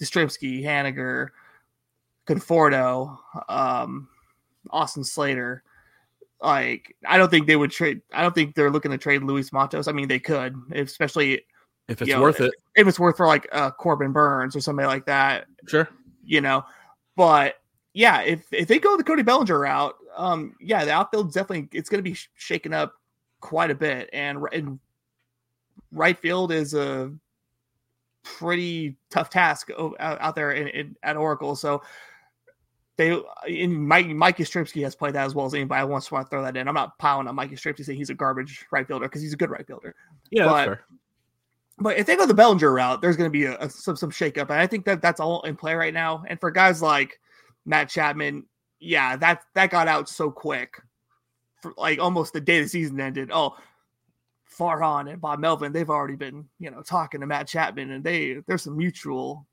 Yastrzemski, 0.00 0.62
Haniger, 0.62 1.28
Conforto, 2.26 3.18
um, 3.48 4.08
Austin 4.70 5.02
Slater. 5.02 5.64
Like, 6.40 6.96
I 7.06 7.18
don't 7.18 7.30
think 7.30 7.46
they 7.46 7.56
would 7.56 7.72
trade. 7.72 8.00
I 8.12 8.22
don't 8.22 8.34
think 8.34 8.54
they're 8.54 8.70
looking 8.70 8.90
to 8.92 8.98
trade 8.98 9.22
Luis 9.22 9.52
Matos. 9.52 9.88
I 9.88 9.92
mean, 9.92 10.08
they 10.08 10.20
could, 10.20 10.54
especially 10.72 11.44
if 11.88 12.00
it's 12.00 12.08
you 12.08 12.14
know, 12.14 12.22
worth 12.22 12.40
it. 12.40 12.52
If 12.76 12.86
it's 12.86 12.98
worth 12.98 13.16
for 13.16 13.26
like 13.26 13.48
uh, 13.52 13.70
Corbin 13.72 14.12
Burnes 14.12 14.54
or 14.54 14.60
somebody 14.60 14.86
like 14.86 15.06
that. 15.06 15.46
Sure. 15.66 15.88
You 16.24 16.40
know, 16.40 16.64
but 17.16 17.56
yeah, 17.94 18.22
if 18.22 18.46
if 18.52 18.68
they 18.68 18.78
go 18.78 18.96
the 18.96 19.04
Cody 19.04 19.22
Bellinger 19.22 19.58
route, 19.58 19.94
um, 20.16 20.54
yeah, 20.60 20.84
the 20.84 20.92
outfield 20.92 21.32
definitely 21.32 21.68
it's 21.72 21.88
going 21.88 22.02
to 22.02 22.10
be 22.10 22.16
shaken 22.34 22.72
up 22.72 22.94
quite 23.40 23.70
a 23.70 23.74
bit, 23.74 24.08
and, 24.12 24.38
and 24.52 24.78
right 25.90 26.18
field 26.18 26.52
is 26.52 26.74
a 26.74 27.12
pretty 28.22 28.96
tough 29.10 29.30
task 29.30 29.70
out 29.98 30.34
there 30.34 30.52
in, 30.52 30.68
in, 30.68 30.96
at 31.02 31.16
Oracle. 31.16 31.56
So 31.56 31.82
they 32.96 33.18
in 33.46 33.86
Mike 33.86 34.08
Mike 34.08 34.38
Yastrzemski 34.38 34.82
has 34.84 34.94
played 34.94 35.14
that 35.14 35.26
as 35.26 35.34
well 35.34 35.46
as 35.46 35.54
anybody. 35.54 35.80
I 35.80 35.84
want 35.84 36.04
to 36.04 36.24
throw 36.24 36.42
that 36.42 36.56
in. 36.56 36.68
I'm 36.68 36.74
not 36.74 36.98
piling 36.98 37.28
on 37.28 37.34
Mike 37.34 37.50
Yastrzemski 37.50 37.84
saying 37.84 37.98
he's 37.98 38.10
a 38.10 38.14
garbage 38.14 38.64
right 38.70 38.86
fielder 38.86 39.06
because 39.06 39.22
he's 39.22 39.32
a 39.32 39.36
good 39.36 39.50
right 39.50 39.66
fielder. 39.66 39.94
Yeah, 40.30 40.46
but, 40.46 40.80
but 41.78 41.96
if 41.96 42.06
they 42.06 42.16
go 42.16 42.26
the 42.26 42.34
Bellinger 42.34 42.72
route, 42.72 43.00
there's 43.00 43.16
going 43.16 43.28
to 43.28 43.38
be 43.38 43.44
a, 43.44 43.56
a, 43.58 43.70
some 43.70 43.96
some 43.96 44.10
shakeup, 44.10 44.50
and 44.50 44.60
I 44.60 44.66
think 44.66 44.84
that 44.84 45.02
that's 45.02 45.20
all 45.20 45.42
in 45.42 45.56
play 45.56 45.74
right 45.74 45.94
now. 45.94 46.24
And 46.28 46.38
for 46.38 46.50
guys 46.50 46.82
like 46.82 47.18
Matt 47.64 47.88
Chapman, 47.88 48.46
yeah, 48.78 49.16
that 49.16 49.42
that 49.54 49.70
got 49.70 49.88
out 49.88 50.08
so 50.08 50.30
quick, 50.30 50.80
for 51.62 51.72
like 51.76 51.98
almost 51.98 52.32
the 52.32 52.40
day 52.40 52.60
the 52.60 52.68
season 52.68 53.00
ended. 53.00 53.30
Oh, 53.32 53.56
Farhan 54.56 55.10
and 55.10 55.20
Bob 55.20 55.40
Melvin, 55.40 55.72
they've 55.72 55.88
already 55.88 56.16
been 56.16 56.46
you 56.58 56.70
know 56.70 56.82
talking 56.82 57.20
to 57.20 57.26
Matt 57.26 57.48
Chapman, 57.48 57.90
and 57.90 58.04
they 58.04 58.38
there's 58.46 58.62
some 58.62 58.76
mutual 58.76 59.46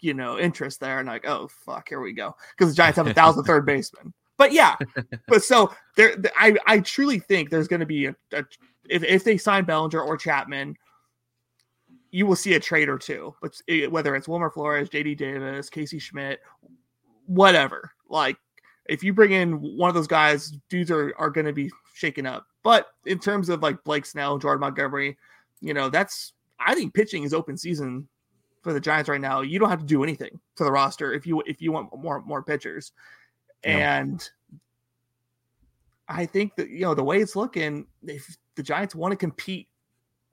you 0.00 0.14
know 0.14 0.38
interest 0.38 0.80
there, 0.80 1.00
and 1.00 1.08
like 1.08 1.26
oh 1.26 1.48
fuck, 1.48 1.88
here 1.88 2.00
we 2.00 2.12
go, 2.12 2.34
because 2.56 2.72
the 2.72 2.76
Giants 2.76 2.96
have 2.96 3.06
a 3.06 3.14
thousand 3.14 3.44
third 3.44 3.66
baseman. 3.66 4.12
But 4.36 4.52
yeah, 4.52 4.76
but 5.28 5.44
so 5.44 5.74
there, 5.96 6.16
I 6.36 6.56
I 6.66 6.80
truly 6.80 7.18
think 7.18 7.50
there's 7.50 7.68
going 7.68 7.80
to 7.80 7.86
be 7.86 8.06
a, 8.06 8.16
a 8.32 8.44
if 8.88 9.04
if 9.04 9.24
they 9.24 9.36
sign 9.36 9.64
Bellinger 9.64 10.00
or 10.00 10.16
Chapman 10.16 10.76
you 12.10 12.26
will 12.26 12.36
see 12.36 12.54
a 12.54 12.60
trade 12.60 12.88
or 12.88 12.98
two, 12.98 13.34
but 13.42 13.60
whether 13.90 14.16
it's 14.16 14.28
Wilmer 14.28 14.50
Flores, 14.50 14.88
JD 14.88 15.16
Davis, 15.16 15.68
Casey 15.68 15.98
Schmitt, 15.98 16.40
whatever. 17.26 17.92
Like 18.08 18.36
if 18.86 19.04
you 19.04 19.12
bring 19.12 19.32
in 19.32 19.52
one 19.76 19.88
of 19.88 19.94
those 19.94 20.06
guys, 20.06 20.52
dudes 20.68 20.90
are, 20.90 21.12
are 21.18 21.30
going 21.30 21.46
to 21.46 21.52
be 21.52 21.70
shaken 21.94 22.26
up. 22.26 22.46
But 22.62 22.88
in 23.04 23.18
terms 23.18 23.48
of 23.48 23.62
like 23.62 23.82
Blake 23.84 24.06
Snell, 24.06 24.38
Jordan 24.38 24.60
Montgomery, 24.60 25.16
you 25.60 25.74
know, 25.74 25.88
that's 25.88 26.32
I 26.58 26.74
think 26.74 26.94
pitching 26.94 27.22
is 27.22 27.34
open 27.34 27.56
season 27.56 28.08
for 28.62 28.72
the 28.72 28.80
Giants 28.80 29.08
right 29.08 29.20
now. 29.20 29.42
You 29.42 29.58
don't 29.58 29.70
have 29.70 29.80
to 29.80 29.86
do 29.86 30.02
anything 30.02 30.40
to 30.56 30.64
the 30.64 30.72
roster 30.72 31.12
if 31.12 31.26
you 31.26 31.42
if 31.46 31.60
you 31.60 31.72
want 31.72 31.96
more 31.96 32.20
more 32.22 32.42
pitchers. 32.42 32.92
And 33.64 34.28
I 36.08 36.26
think 36.26 36.56
that 36.56 36.70
you 36.70 36.80
know 36.80 36.94
the 36.94 37.04
way 37.04 37.20
it's 37.20 37.36
looking, 37.36 37.86
if 38.02 38.36
the 38.54 38.62
Giants 38.62 38.94
want 38.94 39.12
to 39.12 39.16
compete 39.16 39.68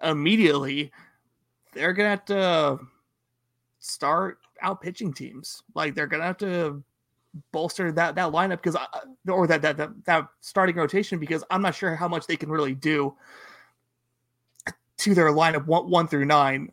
immediately, 0.02 0.92
they're 1.76 1.94
gonna 1.94 2.10
have 2.10 2.26
to 2.26 2.80
start 3.80 4.40
out 4.62 4.82
pitching 4.82 5.14
teams. 5.14 5.62
Like 5.76 5.94
they're 5.94 6.08
gonna 6.08 6.24
have 6.24 6.38
to 6.38 6.84
bolster 7.52 7.92
that 7.92 8.16
that 8.16 8.32
lineup 8.32 8.62
because 8.64 8.78
or 9.28 9.46
that, 9.48 9.62
that 9.62 9.78
that 9.78 10.06
that 10.06 10.28
starting 10.42 10.76
rotation 10.76 11.20
because 11.20 11.44
I'm 11.52 11.62
not 11.62 11.76
sure 11.76 11.96
how 11.96 12.08
much 12.08 12.28
they 12.28 12.38
can 12.38 12.50
really 12.50 12.74
do 12.74 13.16
to 14.98 15.14
their 15.14 15.28
lineup 15.28 15.66
one, 15.66 15.90
one 15.90 16.08
through 16.08 16.26
nine 16.26 16.70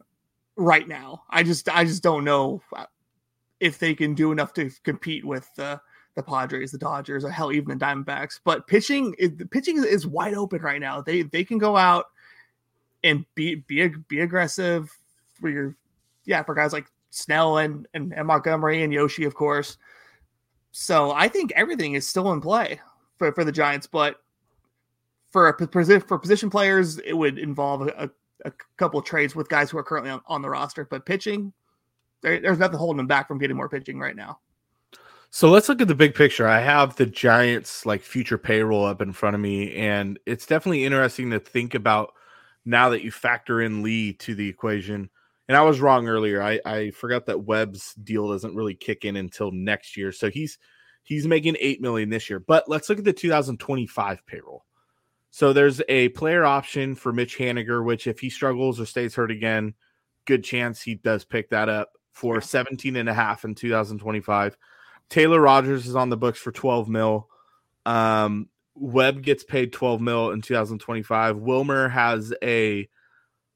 right 0.56 0.86
now. 0.86 1.24
I 1.30 1.42
just 1.42 1.68
I 1.68 1.84
just 1.84 2.02
don't 2.02 2.24
know 2.24 2.62
uh, 2.74 2.86
if 3.60 3.78
they 3.78 3.94
can 3.94 4.14
do 4.14 4.32
enough 4.32 4.52
to 4.54 4.70
compete 4.84 5.24
with 5.24 5.48
the 5.56 5.80
the 6.14 6.22
Padres, 6.22 6.72
the 6.72 6.78
Dodgers, 6.78 7.24
or 7.24 7.30
hell 7.30 7.52
even 7.52 7.78
the 7.78 7.84
Diamondbacks. 7.84 8.38
But 8.44 8.66
pitching 8.66 9.14
is 9.18 9.32
pitching 9.50 9.82
is 9.82 10.06
wide 10.06 10.34
open 10.34 10.62
right 10.62 10.80
now. 10.80 11.00
They 11.00 11.22
they 11.22 11.44
can 11.44 11.58
go 11.58 11.76
out 11.76 12.06
and 13.04 13.24
be 13.34 13.56
be 13.56 13.88
be 14.08 14.20
aggressive 14.20 14.90
for 15.40 15.48
your 15.48 15.76
yeah, 16.24 16.42
for 16.42 16.54
guys 16.54 16.72
like 16.72 16.86
Snell 17.10 17.58
and, 17.58 17.86
and, 17.94 18.12
and 18.14 18.26
Montgomery 18.26 18.82
and 18.82 18.92
Yoshi, 18.92 19.24
of 19.24 19.34
course. 19.34 19.76
So 20.72 21.12
I 21.12 21.28
think 21.28 21.52
everything 21.54 21.94
is 21.94 22.08
still 22.08 22.32
in 22.32 22.40
play 22.40 22.80
for, 23.18 23.32
for 23.32 23.44
the 23.44 23.52
Giants, 23.52 23.86
but 23.86 24.16
for 25.30 25.48
a 25.48 26.00
for 26.00 26.18
position 26.18 26.50
players, 26.50 26.98
it 26.98 27.12
would 27.12 27.38
involve 27.38 27.88
a, 27.88 28.10
a 28.44 28.52
couple 28.76 29.00
trades 29.02 29.34
with 29.34 29.48
guys 29.48 29.70
who 29.70 29.78
are 29.78 29.82
currently 29.82 30.10
on, 30.10 30.20
on 30.26 30.42
the 30.42 30.50
roster. 30.50 30.84
But 30.84 31.06
pitching, 31.06 31.52
there, 32.22 32.40
there's 32.40 32.58
nothing 32.58 32.78
holding 32.78 32.98
them 32.98 33.06
back 33.06 33.28
from 33.28 33.38
getting 33.38 33.56
more 33.56 33.68
pitching 33.68 33.98
right 33.98 34.16
now. 34.16 34.38
So 35.30 35.50
let's 35.50 35.68
look 35.68 35.80
at 35.80 35.88
the 35.88 35.94
big 35.94 36.14
picture. 36.14 36.46
I 36.46 36.60
have 36.60 36.96
the 36.96 37.06
Giants 37.06 37.86
like 37.86 38.02
future 38.02 38.36
payroll 38.36 38.84
up 38.84 39.00
in 39.00 39.12
front 39.12 39.34
of 39.34 39.40
me, 39.40 39.74
and 39.74 40.18
it's 40.26 40.46
definitely 40.46 40.84
interesting 40.84 41.30
to 41.30 41.38
think 41.40 41.74
about 41.74 42.12
now 42.64 42.90
that 42.90 43.02
you 43.02 43.10
factor 43.10 43.60
in 43.60 43.82
Lee 43.82 44.12
to 44.14 44.34
the 44.34 44.48
equation. 44.48 45.10
And 45.48 45.56
I 45.56 45.62
was 45.62 45.80
wrong 45.80 46.08
earlier. 46.08 46.42
I, 46.42 46.60
I 46.64 46.90
forgot 46.90 47.26
that 47.26 47.44
Webb's 47.44 47.94
deal 47.94 48.30
doesn't 48.30 48.54
really 48.54 48.74
kick 48.74 49.04
in 49.04 49.16
until 49.16 49.50
next 49.50 49.96
year. 49.96 50.12
So 50.12 50.30
he's 50.30 50.58
he's 51.02 51.26
making 51.26 51.56
eight 51.60 51.80
million 51.80 52.08
this 52.08 52.30
year. 52.30 52.38
But 52.38 52.68
let's 52.68 52.88
look 52.88 52.98
at 52.98 53.04
the 53.04 53.12
2025 53.12 54.24
payroll. 54.26 54.64
So 55.30 55.52
there's 55.52 55.80
a 55.88 56.10
player 56.10 56.44
option 56.44 56.94
for 56.94 57.12
Mitch 57.12 57.38
Haniger, 57.38 57.84
which 57.84 58.06
if 58.06 58.20
he 58.20 58.30
struggles 58.30 58.78
or 58.78 58.86
stays 58.86 59.14
hurt 59.14 59.30
again, 59.30 59.74
good 60.26 60.44
chance 60.44 60.82
he 60.82 60.94
does 60.94 61.24
pick 61.24 61.50
that 61.50 61.68
up 61.68 61.92
for 62.12 62.40
17 62.40 62.96
and 62.96 63.08
a 63.08 63.14
half 63.14 63.44
in 63.44 63.54
2025. 63.54 64.56
Taylor 65.08 65.40
Rogers 65.40 65.86
is 65.86 65.96
on 65.96 66.10
the 66.10 66.16
books 66.16 66.38
for 66.38 66.52
12 66.52 66.88
mil. 66.88 67.28
Um, 67.86 68.48
Webb 68.74 69.22
gets 69.22 69.44
paid 69.44 69.72
12 69.72 70.00
mil 70.00 70.30
in 70.30 70.42
2025. 70.42 71.36
Wilmer 71.38 71.88
has 71.88 72.32
a 72.42 72.88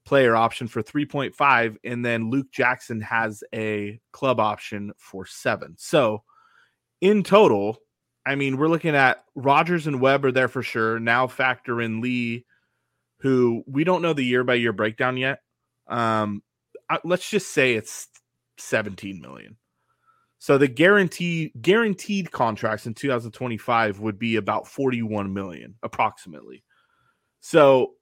player 0.05 0.35
option 0.35 0.67
for 0.67 0.81
3.5, 0.81 1.77
and 1.83 2.05
then 2.05 2.29
Luke 2.29 2.51
Jackson 2.51 3.01
has 3.01 3.43
a 3.53 3.99
club 4.11 4.39
option 4.39 4.93
for 4.97 5.25
seven. 5.25 5.75
So 5.77 6.23
in 7.01 7.23
total, 7.23 7.77
I 8.25 8.35
mean, 8.35 8.57
we're 8.57 8.69
looking 8.69 8.95
at 8.95 9.23
Rogers 9.35 9.87
and 9.87 9.99
Webb 9.99 10.25
are 10.25 10.31
there 10.31 10.47
for 10.47 10.63
sure. 10.63 10.99
Now 10.99 11.27
factor 11.27 11.81
in 11.81 12.01
Lee, 12.01 12.45
who 13.19 13.63
we 13.67 13.83
don't 13.83 14.01
know 14.01 14.13
the 14.13 14.23
year 14.23 14.43
by 14.43 14.55
year 14.55 14.73
breakdown 14.73 15.17
yet. 15.17 15.39
Um, 15.87 16.43
let's 17.03 17.29
just 17.29 17.51
say 17.51 17.73
it's 17.73 18.07
17 18.57 19.21
million. 19.21 19.57
So 20.39 20.57
the 20.57 20.67
guarantee 20.67 21.51
guaranteed 21.61 22.31
contracts 22.31 22.85
in 22.85 22.93
2025 22.93 23.99
would 23.99 24.19
be 24.19 24.35
about 24.35 24.67
41 24.67 25.33
million 25.33 25.75
approximately. 25.81 26.63
So, 27.39 27.93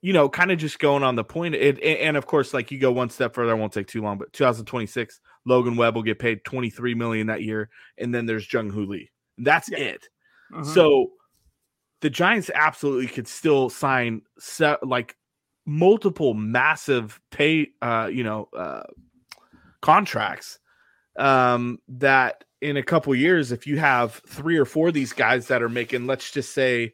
you 0.00 0.12
know, 0.12 0.28
kind 0.28 0.52
of 0.52 0.58
just 0.58 0.78
going 0.78 1.02
on 1.02 1.16
the 1.16 1.24
point. 1.24 1.56
It, 1.56 1.80
and 1.82 2.16
of 2.16 2.26
course, 2.26 2.54
like 2.54 2.70
you 2.70 2.78
go 2.78 2.92
one 2.92 3.10
step 3.10 3.34
further, 3.34 3.50
I 3.50 3.54
won't 3.54 3.72
take 3.72 3.88
too 3.88 4.02
long, 4.02 4.18
but 4.18 4.32
2026, 4.32 5.20
Logan 5.46 5.76
Webb 5.76 5.96
will 5.96 6.04
get 6.04 6.20
paid 6.20 6.44
23 6.44 6.94
million 6.94 7.26
that 7.26 7.42
year, 7.42 7.70
and 7.98 8.14
then 8.14 8.26
there's 8.26 8.50
Jung 8.52 8.70
Hoo 8.70 8.86
Lee. 8.86 9.10
That's 9.38 9.68
yeah. 9.68 9.78
it. 9.78 10.08
Mm-hmm. 10.52 10.64
So 10.72 11.12
the 12.00 12.10
Giants 12.10 12.50
absolutely 12.54 13.08
could 13.08 13.26
still 13.26 13.68
sign 13.68 14.22
se- 14.38 14.76
like 14.82 15.16
multiple 15.66 16.32
massive 16.32 17.20
pay 17.30 17.68
uh 17.82 18.08
you 18.10 18.24
know 18.24 18.48
uh 18.56 18.82
contracts 19.82 20.58
um 21.18 21.78
that 21.88 22.44
in 22.60 22.76
a 22.76 22.82
couple 22.82 23.14
years 23.14 23.52
if 23.52 23.66
you 23.66 23.78
have 23.78 24.20
three 24.26 24.56
or 24.56 24.64
four 24.64 24.88
of 24.88 24.94
these 24.94 25.12
guys 25.12 25.48
that 25.48 25.62
are 25.62 25.68
making 25.68 26.06
let's 26.06 26.30
just 26.30 26.52
say 26.52 26.92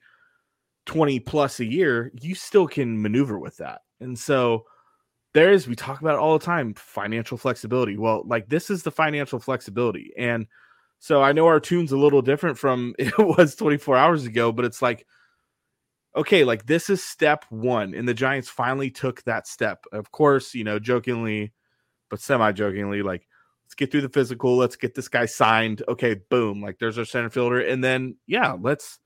20 0.87 1.21
plus 1.21 1.61
a 1.61 1.65
year 1.65 2.11
you 2.21 2.35
still 2.35 2.67
can 2.67 3.01
maneuver 3.01 3.39
with 3.39 3.57
that 3.59 3.83
and 4.01 4.19
so 4.19 4.65
there 5.33 5.51
is 5.51 5.67
we 5.67 5.75
talk 5.75 6.01
about 6.01 6.19
all 6.19 6.39
the 6.39 6.45
time 6.45 6.75
financial 6.75 7.39
flexibility 7.39 7.97
well 7.97 8.23
like 8.27 8.49
this 8.49 8.71
is 8.71 8.83
the 8.83 8.91
financial 8.91 9.39
flexibility 9.39 10.13
and 10.19 10.47
so 11.05 11.23
I 11.23 11.33
know 11.33 11.45
our 11.49 11.61
tune's 11.61 11.93
a 11.93 11.99
little 11.99 12.23
different 12.23 12.57
from 12.57 12.95
it 12.99 13.13
was 13.19 13.55
24 13.57 13.95
hours 13.95 14.25
ago, 14.25 14.53
but 14.53 14.65
it's 14.65 14.81
like, 14.81 15.07
okay, 16.17 16.45
like 16.45 16.65
this 16.65 16.89
is 16.89 17.05
step 17.05 17.45
one. 17.51 17.93
And 17.95 18.09
the 18.09 18.15
Giants 18.15 18.49
finally 18.49 18.91
took 18.91 19.23
that 19.25 19.47
step. 19.47 19.85
Of 19.93 20.11
course, 20.13 20.55
you 20.55 20.65
know, 20.65 20.79
jokingly, 20.79 21.53
but 22.09 22.21
semi 22.21 22.53
jokingly, 22.53 23.03
like, 23.03 23.29
let's 23.75 23.81
get 23.81 23.91
through 23.91 24.03
the 24.03 24.09
physical. 24.09 24.57
Let's 24.57 24.77
get 24.77 24.95
this 24.95 25.09
guy 25.09 25.27
signed. 25.27 25.83
Okay, 25.89 26.15
boom. 26.31 26.63
Like 26.63 26.79
there's 26.79 26.97
our 26.97 27.05
center 27.05 27.29
fielder. 27.29 27.61
And 27.61 27.83
then, 27.83 28.15
yeah, 28.25 28.57
let's 28.61 29.01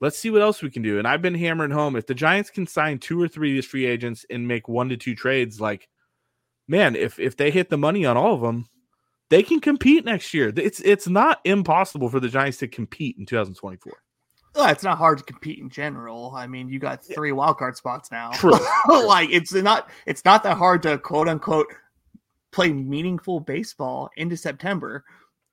let's 0.00 0.18
see 0.18 0.28
what 0.28 0.42
else 0.42 0.60
we 0.60 0.70
can 0.70 0.82
do. 0.82 0.98
And 0.98 1.08
I've 1.08 1.22
been 1.22 1.34
hammering 1.34 1.70
home 1.70 1.96
if 1.96 2.06
the 2.06 2.14
Giants 2.14 2.50
can 2.50 2.66
sign 2.66 2.98
two 2.98 3.20
or 3.22 3.26
three 3.26 3.52
of 3.52 3.54
these 3.54 3.66
free 3.66 3.86
agents 3.86 4.26
and 4.28 4.46
make 4.46 4.68
one 4.68 4.90
to 4.90 4.98
two 4.98 5.14
trades, 5.14 5.62
like, 5.62 5.88
man, 6.68 6.94
if 6.94 7.18
if 7.18 7.38
they 7.38 7.50
hit 7.50 7.70
the 7.70 7.78
money 7.78 8.04
on 8.04 8.18
all 8.18 8.34
of 8.34 8.42
them, 8.42 8.68
they 9.30 9.42
can 9.42 9.60
compete 9.60 10.04
next 10.04 10.34
year. 10.34 10.52
It's 10.54 10.80
it's 10.80 11.08
not 11.08 11.40
impossible 11.44 12.10
for 12.10 12.20
the 12.20 12.28
Giants 12.28 12.58
to 12.58 12.68
compete 12.68 13.16
in 13.18 13.24
2024. 13.24 13.94
Well, 14.54 14.68
it's 14.68 14.82
not 14.82 14.98
hard 14.98 15.16
to 15.16 15.24
compete 15.24 15.58
in 15.58 15.70
general. 15.70 16.34
I 16.36 16.46
mean, 16.46 16.68
you 16.68 16.78
got 16.78 17.02
three 17.02 17.32
wild 17.32 17.56
card 17.56 17.78
spots 17.78 18.10
now. 18.10 18.30
True. 18.34 18.58
like 19.06 19.30
it's 19.32 19.54
not 19.54 19.88
it's 20.04 20.22
not 20.26 20.42
that 20.42 20.58
hard 20.58 20.82
to 20.82 20.98
quote 20.98 21.28
unquote 21.28 21.68
play 22.52 22.72
meaningful 22.72 23.40
baseball 23.40 24.10
into 24.16 24.36
September. 24.36 25.04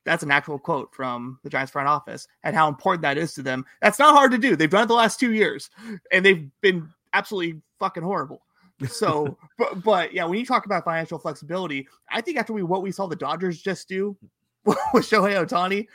That's 0.05 0.23
an 0.23 0.31
actual 0.31 0.59
quote 0.59 0.93
from 0.93 1.39
the 1.43 1.49
Giants 1.49 1.71
front 1.71 1.87
office 1.87 2.27
and 2.43 2.55
how 2.55 2.67
important 2.67 3.01
that 3.01 3.17
is 3.17 3.33
to 3.33 3.41
them. 3.41 3.65
That's 3.81 3.99
not 3.99 4.15
hard 4.15 4.31
to 4.31 4.37
do. 4.37 4.55
They've 4.55 4.69
done 4.69 4.83
it 4.83 4.87
the 4.87 4.93
last 4.93 5.19
two 5.19 5.33
years 5.33 5.69
and 6.11 6.25
they've 6.25 6.49
been 6.61 6.89
absolutely 7.13 7.61
fucking 7.79 8.03
horrible. 8.03 8.41
So, 8.87 9.37
but, 9.57 9.83
but 9.83 10.13
yeah, 10.13 10.25
when 10.25 10.39
you 10.39 10.45
talk 10.45 10.65
about 10.65 10.85
financial 10.85 11.19
flexibility, 11.19 11.87
I 12.09 12.21
think 12.21 12.37
after 12.37 12.53
we 12.53 12.63
what 12.63 12.81
we 12.81 12.91
saw 12.91 13.07
the 13.07 13.15
Dodgers 13.15 13.61
just 13.61 13.87
do 13.87 14.15
with 14.65 14.77
Shohei 15.05 15.45
Ohtani, 15.45 15.87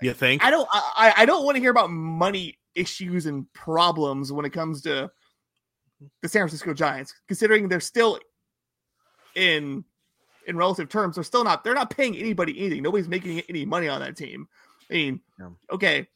you 0.00 0.12
think 0.12 0.44
I 0.44 0.50
don't 0.50 0.68
I, 0.72 1.14
I 1.18 1.26
don't 1.26 1.44
want 1.44 1.56
to 1.56 1.60
hear 1.60 1.70
about 1.70 1.90
money 1.90 2.58
issues 2.74 3.26
and 3.26 3.50
problems 3.52 4.32
when 4.32 4.44
it 4.44 4.50
comes 4.50 4.82
to 4.82 5.10
the 6.20 6.28
San 6.28 6.42
Francisco 6.42 6.74
Giants, 6.74 7.14
considering 7.28 7.68
they're 7.68 7.80
still 7.80 8.18
in 9.36 9.84
in 10.46 10.56
relative 10.56 10.88
terms, 10.88 11.16
they're 11.16 11.24
still 11.24 11.44
not 11.44 11.64
they're 11.64 11.74
not 11.74 11.90
paying 11.90 12.16
anybody 12.16 12.58
anything. 12.58 12.82
Nobody's 12.82 13.08
making 13.08 13.42
any 13.48 13.64
money 13.64 13.88
on 13.88 14.00
that 14.00 14.16
team. 14.16 14.48
I 14.90 14.94
mean, 14.94 15.20
yeah. 15.38 15.48
okay, 15.70 16.08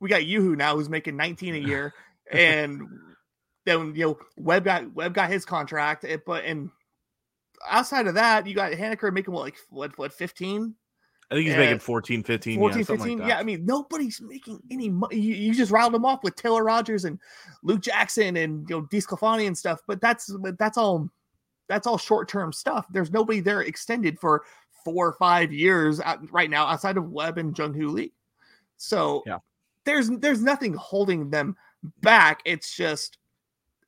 we 0.00 0.08
got 0.08 0.26
Yoo-Hoo 0.26 0.56
now 0.56 0.76
who's 0.76 0.88
making 0.88 1.16
19 1.16 1.54
a 1.54 1.58
year, 1.58 1.94
and 2.32 2.82
then 3.64 3.94
you 3.94 4.04
know 4.04 4.18
Webb 4.36 4.64
got 4.64 4.92
Webb 4.94 5.14
got 5.14 5.30
his 5.30 5.44
contract, 5.44 6.04
eh, 6.04 6.18
but 6.24 6.44
and 6.44 6.70
outside 7.68 8.06
of 8.06 8.14
that, 8.14 8.46
you 8.46 8.54
got 8.54 8.72
Haniger 8.72 9.12
making 9.12 9.34
what 9.34 9.42
like 9.42 9.56
what 9.70 9.96
what 9.98 10.12
15? 10.12 10.74
I 11.30 11.34
think 11.34 11.44
he's 11.44 11.54
and 11.54 11.62
making 11.62 11.78
14, 11.80 12.22
15. 12.22 12.58
14, 12.58 12.78
yeah, 12.78 12.84
15. 12.84 13.18
Like 13.18 13.28
yeah, 13.28 13.38
I 13.38 13.42
mean, 13.42 13.66
nobody's 13.66 14.18
making 14.22 14.60
any 14.70 14.88
money. 14.88 15.16
You, 15.16 15.34
you, 15.34 15.54
just 15.54 15.70
riled 15.70 15.92
them 15.92 16.06
off 16.06 16.22
with 16.22 16.36
Taylor 16.36 16.64
Rogers 16.64 17.04
and 17.04 17.18
Luke 17.62 17.82
Jackson 17.82 18.38
and 18.38 18.68
you 18.68 18.76
know 18.76 18.82
DeSclafani 18.86 19.46
and 19.46 19.56
stuff, 19.56 19.80
but 19.86 20.00
that's 20.00 20.34
that's 20.58 20.78
all 20.78 21.10
that's 21.68 21.86
all 21.86 21.98
short-term 21.98 22.52
stuff. 22.52 22.86
There's 22.90 23.12
nobody 23.12 23.40
there 23.40 23.62
extended 23.62 24.18
for 24.18 24.44
four 24.84 25.06
or 25.06 25.12
five 25.14 25.52
years 25.52 26.00
right 26.30 26.50
now 26.50 26.66
outside 26.66 26.96
of 26.96 27.10
Webb 27.10 27.38
and 27.38 27.56
Jung 27.56 27.74
Hoo 27.74 27.88
Lee. 27.88 28.12
So 28.76 29.22
yeah. 29.26 29.38
there's 29.84 30.08
there's 30.08 30.42
nothing 30.42 30.72
holding 30.74 31.30
them 31.30 31.56
back. 32.00 32.40
It's 32.44 32.74
just 32.74 33.18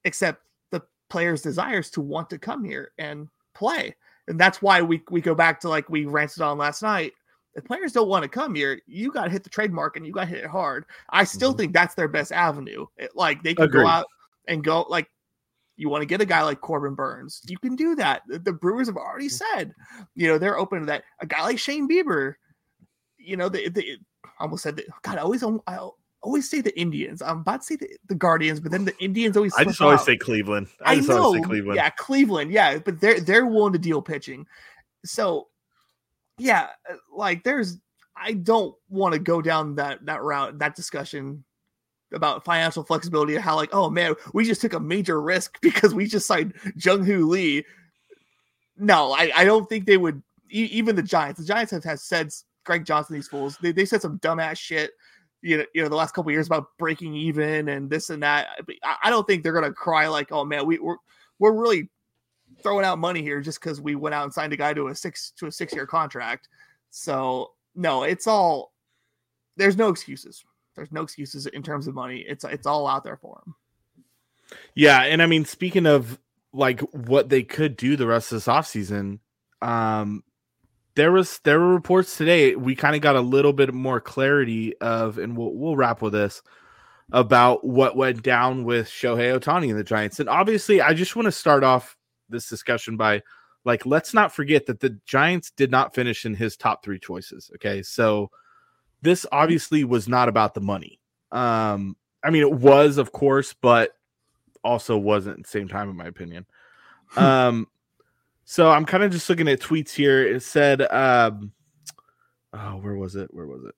except 0.04 0.42
the 0.70 0.82
players' 1.08 1.42
desires 1.42 1.90
to 1.90 2.00
want 2.00 2.30
to 2.30 2.38
come 2.38 2.64
here 2.64 2.92
and 2.98 3.28
play. 3.54 3.96
And 4.28 4.38
that's 4.38 4.62
why 4.62 4.82
we, 4.82 5.02
we 5.10 5.20
go 5.20 5.34
back 5.34 5.60
to 5.60 5.68
like 5.68 5.88
we 5.88 6.04
ranted 6.04 6.42
on 6.42 6.58
last 6.58 6.82
night. 6.82 7.12
If 7.54 7.64
players 7.64 7.92
don't 7.92 8.08
want 8.08 8.22
to 8.22 8.28
come 8.28 8.54
here, 8.54 8.80
you 8.86 9.10
got 9.10 9.24
to 9.24 9.30
hit 9.30 9.42
the 9.42 9.50
trademark 9.50 9.96
and 9.96 10.06
you 10.06 10.12
got 10.12 10.22
to 10.22 10.26
hit 10.26 10.44
it 10.44 10.50
hard. 10.50 10.84
I 11.10 11.24
still 11.24 11.50
mm-hmm. 11.50 11.58
think 11.58 11.72
that's 11.72 11.94
their 11.94 12.08
best 12.08 12.30
avenue. 12.30 12.86
It, 12.96 13.10
like 13.16 13.42
they 13.42 13.54
can 13.54 13.64
Agreed. 13.64 13.82
go 13.82 13.88
out 13.88 14.06
and 14.46 14.62
go 14.62 14.82
like 14.88 15.08
you 15.80 15.88
want 15.88 16.02
to 16.02 16.06
get 16.06 16.20
a 16.20 16.26
guy 16.26 16.42
like 16.42 16.60
Corbin 16.60 16.94
Burnes, 16.94 17.40
you 17.48 17.58
can 17.58 17.74
do 17.74 17.94
that. 17.94 18.22
The, 18.28 18.52
Brewers 18.52 18.86
have 18.88 18.98
already 18.98 19.28
mm-hmm. 19.28 19.58
said, 19.58 19.74
you 20.14 20.28
know, 20.28 20.36
they're 20.36 20.58
open 20.58 20.80
to 20.80 20.86
that. 20.86 21.04
A 21.20 21.26
guy 21.26 21.42
like 21.42 21.58
Shane 21.58 21.88
Bieber, 21.88 22.34
you 23.16 23.36
know, 23.38 23.48
they, 23.48 23.68
they 23.68 23.96
almost 24.38 24.62
said 24.62 24.76
that. 24.76 24.84
God, 25.02 25.16
I 25.16 25.22
always 25.22 25.42
I 25.42 25.88
always 26.22 26.50
say 26.50 26.60
the 26.60 26.78
Indians. 26.78 27.22
I'm 27.22 27.38
about 27.38 27.62
to 27.62 27.66
say 27.66 27.76
the, 27.76 27.88
the 28.08 28.14
Guardians, 28.14 28.60
but 28.60 28.72
then 28.72 28.84
the 28.84 28.96
Indians 29.02 29.38
always. 29.38 29.54
I 29.54 29.64
just 29.64 29.80
always 29.80 30.00
out. 30.00 30.06
say 30.06 30.18
Cleveland. 30.18 30.68
I, 30.84 30.92
I 30.92 30.96
just 30.96 31.08
know, 31.08 31.22
always 31.22 31.42
say 31.42 31.48
Cleveland. 31.48 31.76
Yeah, 31.76 31.90
Cleveland. 31.90 32.52
Yeah, 32.52 32.78
but 32.78 33.00
they're 33.00 33.20
they're 33.20 33.46
willing 33.46 33.72
to 33.72 33.78
deal 33.78 34.02
pitching. 34.02 34.46
So, 35.06 35.48
yeah, 36.38 36.68
uh, 36.90 36.96
like 37.14 37.42
there's. 37.42 37.78
I 38.22 38.34
don't 38.34 38.74
want 38.90 39.14
to 39.14 39.18
go 39.18 39.40
down 39.40 39.76
that 39.76 40.04
that 40.04 40.20
route, 40.20 40.58
that 40.58 40.76
discussion 40.76 41.42
about 42.12 42.44
financial 42.44 42.82
flexibility. 42.82 43.34
and 43.34 43.44
How 43.44 43.56
like, 43.56 43.70
oh 43.72 43.90
man, 43.90 44.14
we 44.32 44.44
just 44.44 44.60
took 44.60 44.72
a 44.72 44.80
major 44.80 45.20
risk 45.20 45.58
because 45.62 45.94
we 45.94 46.06
just 46.06 46.26
signed 46.26 46.54
Jung 46.76 47.04
Hoo 47.04 47.28
Lee. 47.28 47.64
No, 48.76 49.12
I, 49.12 49.30
I 49.34 49.44
don't 49.44 49.68
think 49.68 49.86
they 49.86 49.96
would. 49.96 50.22
Even 50.52 50.96
the 50.96 51.02
Giants, 51.02 51.38
the 51.38 51.46
Giants 51.46 51.70
have, 51.70 51.84
have 51.84 52.00
said 52.00 52.30
Greg 52.64 52.84
Johnson, 52.84 53.14
these 53.14 53.28
fools, 53.28 53.56
they, 53.62 53.70
they 53.70 53.84
said 53.84 54.02
some 54.02 54.18
dumbass 54.18 54.58
shit 54.58 54.90
you 55.42 55.58
know, 55.58 55.64
you 55.74 55.82
know, 55.82 55.88
the 55.88 55.96
last 55.96 56.14
couple 56.14 56.30
years 56.30 56.46
about 56.46 56.66
breaking 56.78 57.14
even 57.14 57.68
and 57.68 57.88
this 57.88 58.10
and 58.10 58.22
that. 58.22 58.48
I, 58.84 58.96
I 59.04 59.10
don't 59.10 59.26
think 59.26 59.42
they're 59.42 59.52
gonna 59.52 59.72
cry 59.72 60.08
like, 60.08 60.32
oh 60.32 60.44
man, 60.44 60.66
we, 60.66 60.78
we're 60.78 60.96
we're 61.38 61.52
really 61.52 61.88
throwing 62.62 62.84
out 62.84 62.98
money 62.98 63.22
here 63.22 63.40
just 63.40 63.60
because 63.60 63.80
we 63.80 63.94
went 63.94 64.14
out 64.14 64.24
and 64.24 64.32
signed 64.32 64.52
a 64.52 64.56
guy 64.56 64.74
to 64.74 64.88
a 64.88 64.94
six 64.94 65.32
to 65.38 65.46
a 65.46 65.52
six 65.52 65.74
year 65.74 65.86
contract. 65.86 66.48
So 66.90 67.52
no, 67.74 68.02
it's 68.02 68.26
all 68.26 68.72
there's 69.56 69.76
no 69.76 69.88
excuses. 69.88 70.44
There's 70.80 70.92
no 70.92 71.02
excuses 71.02 71.44
in 71.44 71.62
terms 71.62 71.86
of 71.86 71.94
money. 71.94 72.24
It's 72.26 72.42
it's 72.42 72.66
all 72.66 72.86
out 72.86 73.04
there 73.04 73.18
for 73.18 73.42
him. 73.44 73.54
Yeah, 74.74 75.02
and 75.02 75.20
I 75.20 75.26
mean, 75.26 75.44
speaking 75.44 75.84
of 75.84 76.18
like 76.54 76.80
what 76.94 77.28
they 77.28 77.42
could 77.42 77.76
do 77.76 77.96
the 77.96 78.06
rest 78.06 78.32
of 78.32 78.36
this 78.36 78.46
offseason, 78.46 79.18
um, 79.60 80.24
there 80.94 81.12
was 81.12 81.38
there 81.44 81.60
were 81.60 81.74
reports 81.74 82.16
today. 82.16 82.56
We 82.56 82.74
kind 82.74 82.96
of 82.96 83.02
got 83.02 83.14
a 83.14 83.20
little 83.20 83.52
bit 83.52 83.74
more 83.74 84.00
clarity 84.00 84.74
of, 84.78 85.18
and 85.18 85.36
we'll 85.36 85.52
we'll 85.52 85.76
wrap 85.76 86.00
with 86.00 86.14
this 86.14 86.40
about 87.12 87.62
what 87.62 87.94
went 87.94 88.22
down 88.22 88.64
with 88.64 88.86
Shohei 88.88 89.38
Ohtani 89.38 89.68
and 89.68 89.78
the 89.78 89.84
Giants. 89.84 90.18
And 90.18 90.30
obviously, 90.30 90.80
I 90.80 90.94
just 90.94 91.14
want 91.14 91.26
to 91.26 91.32
start 91.32 91.62
off 91.62 91.94
this 92.30 92.48
discussion 92.48 92.96
by 92.96 93.22
like 93.66 93.84
let's 93.84 94.14
not 94.14 94.32
forget 94.32 94.64
that 94.64 94.80
the 94.80 94.98
Giants 95.04 95.50
did 95.50 95.70
not 95.70 95.94
finish 95.94 96.24
in 96.24 96.32
his 96.32 96.56
top 96.56 96.82
three 96.82 96.98
choices. 96.98 97.50
Okay, 97.56 97.82
so 97.82 98.30
this 99.02 99.26
obviously 99.32 99.84
was 99.84 100.08
not 100.08 100.28
about 100.28 100.54
the 100.54 100.60
money. 100.60 101.00
Um, 101.32 101.96
I 102.22 102.30
mean, 102.30 102.42
it 102.42 102.52
was, 102.52 102.98
of 102.98 103.12
course, 103.12 103.54
but 103.54 103.96
also 104.62 104.96
wasn't 104.96 105.38
at 105.38 105.44
the 105.44 105.50
same 105.50 105.68
time, 105.68 105.88
in 105.88 105.96
my 105.96 106.06
opinion. 106.06 106.46
um, 107.16 107.66
so 108.44 108.70
I'm 108.70 108.84
kind 108.84 109.02
of 109.02 109.12
just 109.12 109.28
looking 109.28 109.48
at 109.48 109.60
tweets 109.60 109.92
here. 109.92 110.26
It 110.26 110.42
said, 110.42 110.82
um, 110.82 111.52
oh, 112.52 112.76
where 112.78 112.96
was 112.96 113.16
it? 113.16 113.32
Where 113.32 113.46
was 113.46 113.64
it? 113.64 113.74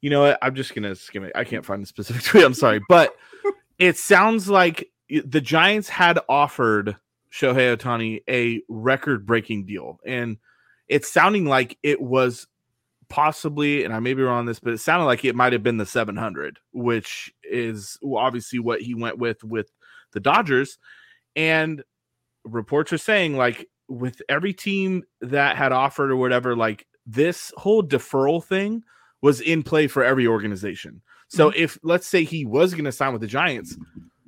You 0.00 0.10
know 0.10 0.22
what? 0.22 0.38
I'm 0.42 0.54
just 0.54 0.74
gonna 0.74 0.94
skim 0.94 1.24
it. 1.24 1.32
I 1.34 1.44
can't 1.44 1.64
find 1.64 1.82
the 1.82 1.86
specific 1.86 2.22
tweet. 2.24 2.44
I'm 2.44 2.54
sorry, 2.54 2.80
but 2.88 3.16
it 3.78 3.96
sounds 3.96 4.48
like 4.48 4.90
the 5.08 5.40
Giants 5.40 5.88
had 5.88 6.18
offered 6.28 6.96
Shohei 7.32 7.76
Ohtani 7.76 8.22
a 8.28 8.62
record-breaking 8.68 9.66
deal, 9.66 9.98
and 10.04 10.38
it's 10.88 11.10
sounding 11.10 11.46
like 11.46 11.78
it 11.82 12.00
was 12.00 12.46
possibly, 13.08 13.84
and 13.84 13.94
I 13.94 14.00
may 14.00 14.14
be 14.14 14.22
wrong 14.22 14.40
on 14.40 14.46
this, 14.46 14.60
but 14.60 14.72
it 14.72 14.78
sounded 14.78 15.06
like 15.06 15.24
it 15.24 15.34
might 15.34 15.52
have 15.52 15.62
been 15.62 15.76
the 15.76 15.86
700, 15.86 16.58
which 16.72 17.32
is 17.42 17.98
obviously 18.04 18.58
what 18.58 18.80
he 18.80 18.94
went 18.94 19.18
with 19.18 19.42
with 19.44 19.70
the 20.12 20.20
Dodgers. 20.20 20.78
And 21.36 21.82
reports 22.44 22.92
are 22.92 22.98
saying 22.98 23.36
like 23.36 23.68
with 23.88 24.22
every 24.28 24.52
team 24.52 25.02
that 25.20 25.56
had 25.56 25.72
offered 25.72 26.10
or 26.10 26.16
whatever, 26.16 26.56
like 26.56 26.86
this 27.06 27.52
whole 27.56 27.82
deferral 27.82 28.42
thing 28.42 28.82
was 29.22 29.40
in 29.40 29.62
play 29.62 29.86
for 29.86 30.04
every 30.04 30.26
organization. 30.26 31.02
So 31.28 31.50
mm-hmm. 31.50 31.62
if 31.62 31.78
let's 31.82 32.06
say 32.06 32.24
he 32.24 32.44
was 32.44 32.74
going 32.74 32.84
to 32.84 32.92
sign 32.92 33.12
with 33.12 33.22
the 33.22 33.26
Giants, 33.26 33.76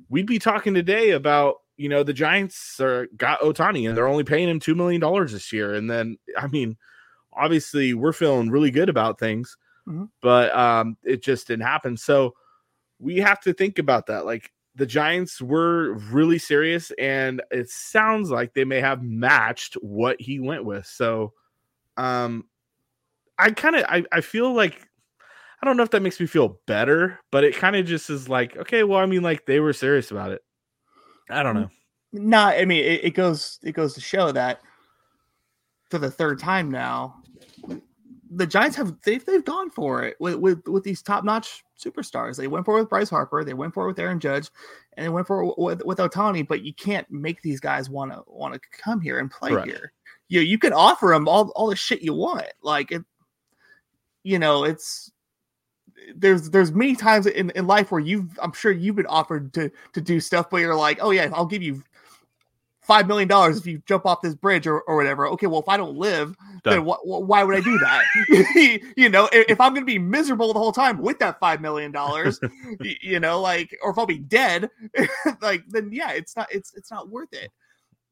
we'd 0.09 0.25
be 0.25 0.39
talking 0.39 0.73
today 0.73 1.11
about 1.11 1.57
you 1.77 1.89
know 1.89 2.03
the 2.03 2.13
Giants 2.13 2.79
are 2.79 3.07
got 3.15 3.39
Ohtani 3.41 3.87
and 3.87 3.95
they're 3.95 4.07
only 4.07 4.23
paying 4.23 4.49
him 4.49 4.59
two 4.59 4.75
million 4.75 4.99
dollars 4.99 5.31
this 5.31 5.53
year, 5.53 5.73
and 5.73 5.89
then 5.89 6.17
I 6.37 6.47
mean, 6.47 6.77
obviously 7.37 7.93
we're 7.93 8.13
feeling 8.13 8.49
really 8.49 8.71
good 8.71 8.89
about 8.89 9.19
things, 9.19 9.57
mm-hmm. 9.87 10.05
but 10.21 10.55
um, 10.55 10.97
it 11.03 11.21
just 11.21 11.47
didn't 11.47 11.65
happen. 11.65 11.97
So 11.97 12.33
we 12.99 13.17
have 13.17 13.39
to 13.41 13.53
think 13.53 13.79
about 13.79 14.07
that. 14.07 14.25
Like 14.25 14.51
the 14.75 14.85
Giants 14.85 15.41
were 15.41 15.93
really 16.11 16.37
serious, 16.37 16.91
and 16.97 17.41
it 17.51 17.69
sounds 17.69 18.29
like 18.29 18.53
they 18.53 18.65
may 18.65 18.79
have 18.79 19.01
matched 19.01 19.73
what 19.75 20.19
he 20.21 20.39
went 20.39 20.65
with. 20.65 20.85
So, 20.85 21.33
um, 21.97 22.45
I 23.39 23.51
kind 23.51 23.75
of 23.75 23.85
I, 23.89 24.03
I 24.11 24.21
feel 24.21 24.53
like 24.53 24.87
I 25.61 25.65
don't 25.65 25.77
know 25.77 25.83
if 25.83 25.91
that 25.91 26.01
makes 26.01 26.19
me 26.19 26.27
feel 26.27 26.59
better, 26.67 27.19
but 27.31 27.43
it 27.43 27.55
kind 27.55 27.75
of 27.75 27.85
just 27.85 28.09
is 28.09 28.29
like, 28.29 28.55
okay, 28.57 28.83
well, 28.83 28.99
I 28.99 29.07
mean, 29.07 29.23
like 29.23 29.45
they 29.45 29.59
were 29.59 29.73
serious 29.73 30.11
about 30.11 30.31
it. 30.31 30.43
I 31.29 31.43
don't 31.43 31.55
know. 31.55 31.69
No, 32.13 32.39
I 32.39 32.65
mean, 32.65 32.83
it, 32.83 33.05
it 33.05 33.11
goes 33.11 33.59
it 33.63 33.73
goes 33.73 33.93
to 33.95 34.01
show 34.01 34.31
that 34.31 34.61
for 35.89 35.97
the 35.97 36.11
third 36.11 36.39
time 36.39 36.69
now, 36.69 37.15
the 38.31 38.47
Giants 38.47 38.75
have 38.77 38.95
they've 39.03 39.23
they've 39.25 39.45
gone 39.45 39.69
for 39.69 40.03
it 40.03 40.17
with 40.19 40.35
with, 40.35 40.67
with 40.67 40.83
these 40.83 41.01
top 41.01 41.23
notch 41.23 41.63
superstars. 41.79 42.37
They 42.37 42.47
went 42.47 42.65
for 42.65 42.77
it 42.77 42.81
with 42.81 42.89
Bryce 42.89 43.09
Harper, 43.09 43.43
they 43.43 43.53
went 43.53 43.73
for 43.73 43.85
it 43.85 43.87
with 43.87 43.99
Aaron 43.99 44.19
Judge, 44.19 44.49
and 44.93 45.05
they 45.05 45.09
went 45.09 45.27
for 45.27 45.43
it 45.43 45.53
with 45.57 45.83
with 45.85 45.99
Ohtani. 45.99 46.47
But 46.47 46.63
you 46.63 46.73
can't 46.73 47.09
make 47.11 47.41
these 47.41 47.59
guys 47.59 47.89
want 47.89 48.11
to 48.11 48.23
want 48.27 48.53
to 48.53 48.59
come 48.71 48.99
here 49.01 49.19
and 49.19 49.31
play 49.31 49.51
Correct. 49.51 49.67
here. 49.67 49.91
You 50.27 50.41
you 50.41 50.57
can 50.57 50.73
offer 50.73 51.07
them 51.07 51.27
all 51.27 51.49
all 51.55 51.67
the 51.67 51.75
shit 51.75 52.01
you 52.01 52.13
want. 52.13 52.47
Like 52.61 52.91
it, 52.91 53.03
you 54.23 54.39
know, 54.39 54.63
it's 54.63 55.11
there's 56.15 56.49
there's 56.49 56.71
many 56.71 56.95
times 56.95 57.25
in, 57.25 57.49
in 57.51 57.67
life 57.67 57.91
where 57.91 58.01
you've 58.01 58.37
I'm 58.41 58.53
sure 58.53 58.71
you've 58.71 58.95
been 58.95 59.05
offered 59.07 59.53
to 59.53 59.71
to 59.93 60.01
do 60.01 60.19
stuff, 60.19 60.49
but 60.49 60.57
you're 60.57 60.75
like, 60.75 60.99
oh 61.01 61.11
yeah, 61.11 61.29
I'll 61.33 61.45
give 61.45 61.63
you 61.63 61.83
five 62.87 63.05
million 63.05 63.27
dollars 63.27 63.57
if 63.57 63.67
you 63.67 63.81
jump 63.85 64.05
off 64.05 64.21
this 64.21 64.33
bridge 64.33 64.65
or, 64.65 64.81
or 64.81 64.95
whatever. 64.95 65.27
Okay, 65.27 65.45
well 65.45 65.59
if 65.59 65.67
I 65.67 65.75
don't 65.77 65.97
live, 65.97 66.35
Done. 66.63 66.73
then 66.73 66.85
wh- 66.85 67.01
wh- 67.01 67.27
why 67.27 67.43
would 67.43 67.55
I 67.55 67.59
do 67.59 67.77
that? 67.79 68.81
you 68.95 69.09
know, 69.09 69.29
if, 69.33 69.49
if, 69.49 69.61
I'm 69.61 69.73
going 69.73 69.85
to 69.85 69.91
be 69.91 69.99
miserable 69.99 70.53
the 70.53 70.59
whole 70.59 70.71
time 70.71 70.99
with 70.99 71.19
that 71.19 71.39
five 71.39 71.61
million 71.61 71.91
dollars, 71.91 72.39
you 73.01 73.19
know, 73.19 73.41
like, 73.41 73.77
or 73.83 73.91
if 73.91 73.97
I'll 73.97 74.05
be 74.05 74.19
dead, 74.19 74.69
like, 75.41 75.63
then 75.67 75.89
yeah, 75.91 76.11
it's 76.11 76.35
not 76.35 76.47
it's 76.51 76.73
it's 76.75 76.89
not 76.89 77.09
worth 77.09 77.33
it. 77.33 77.51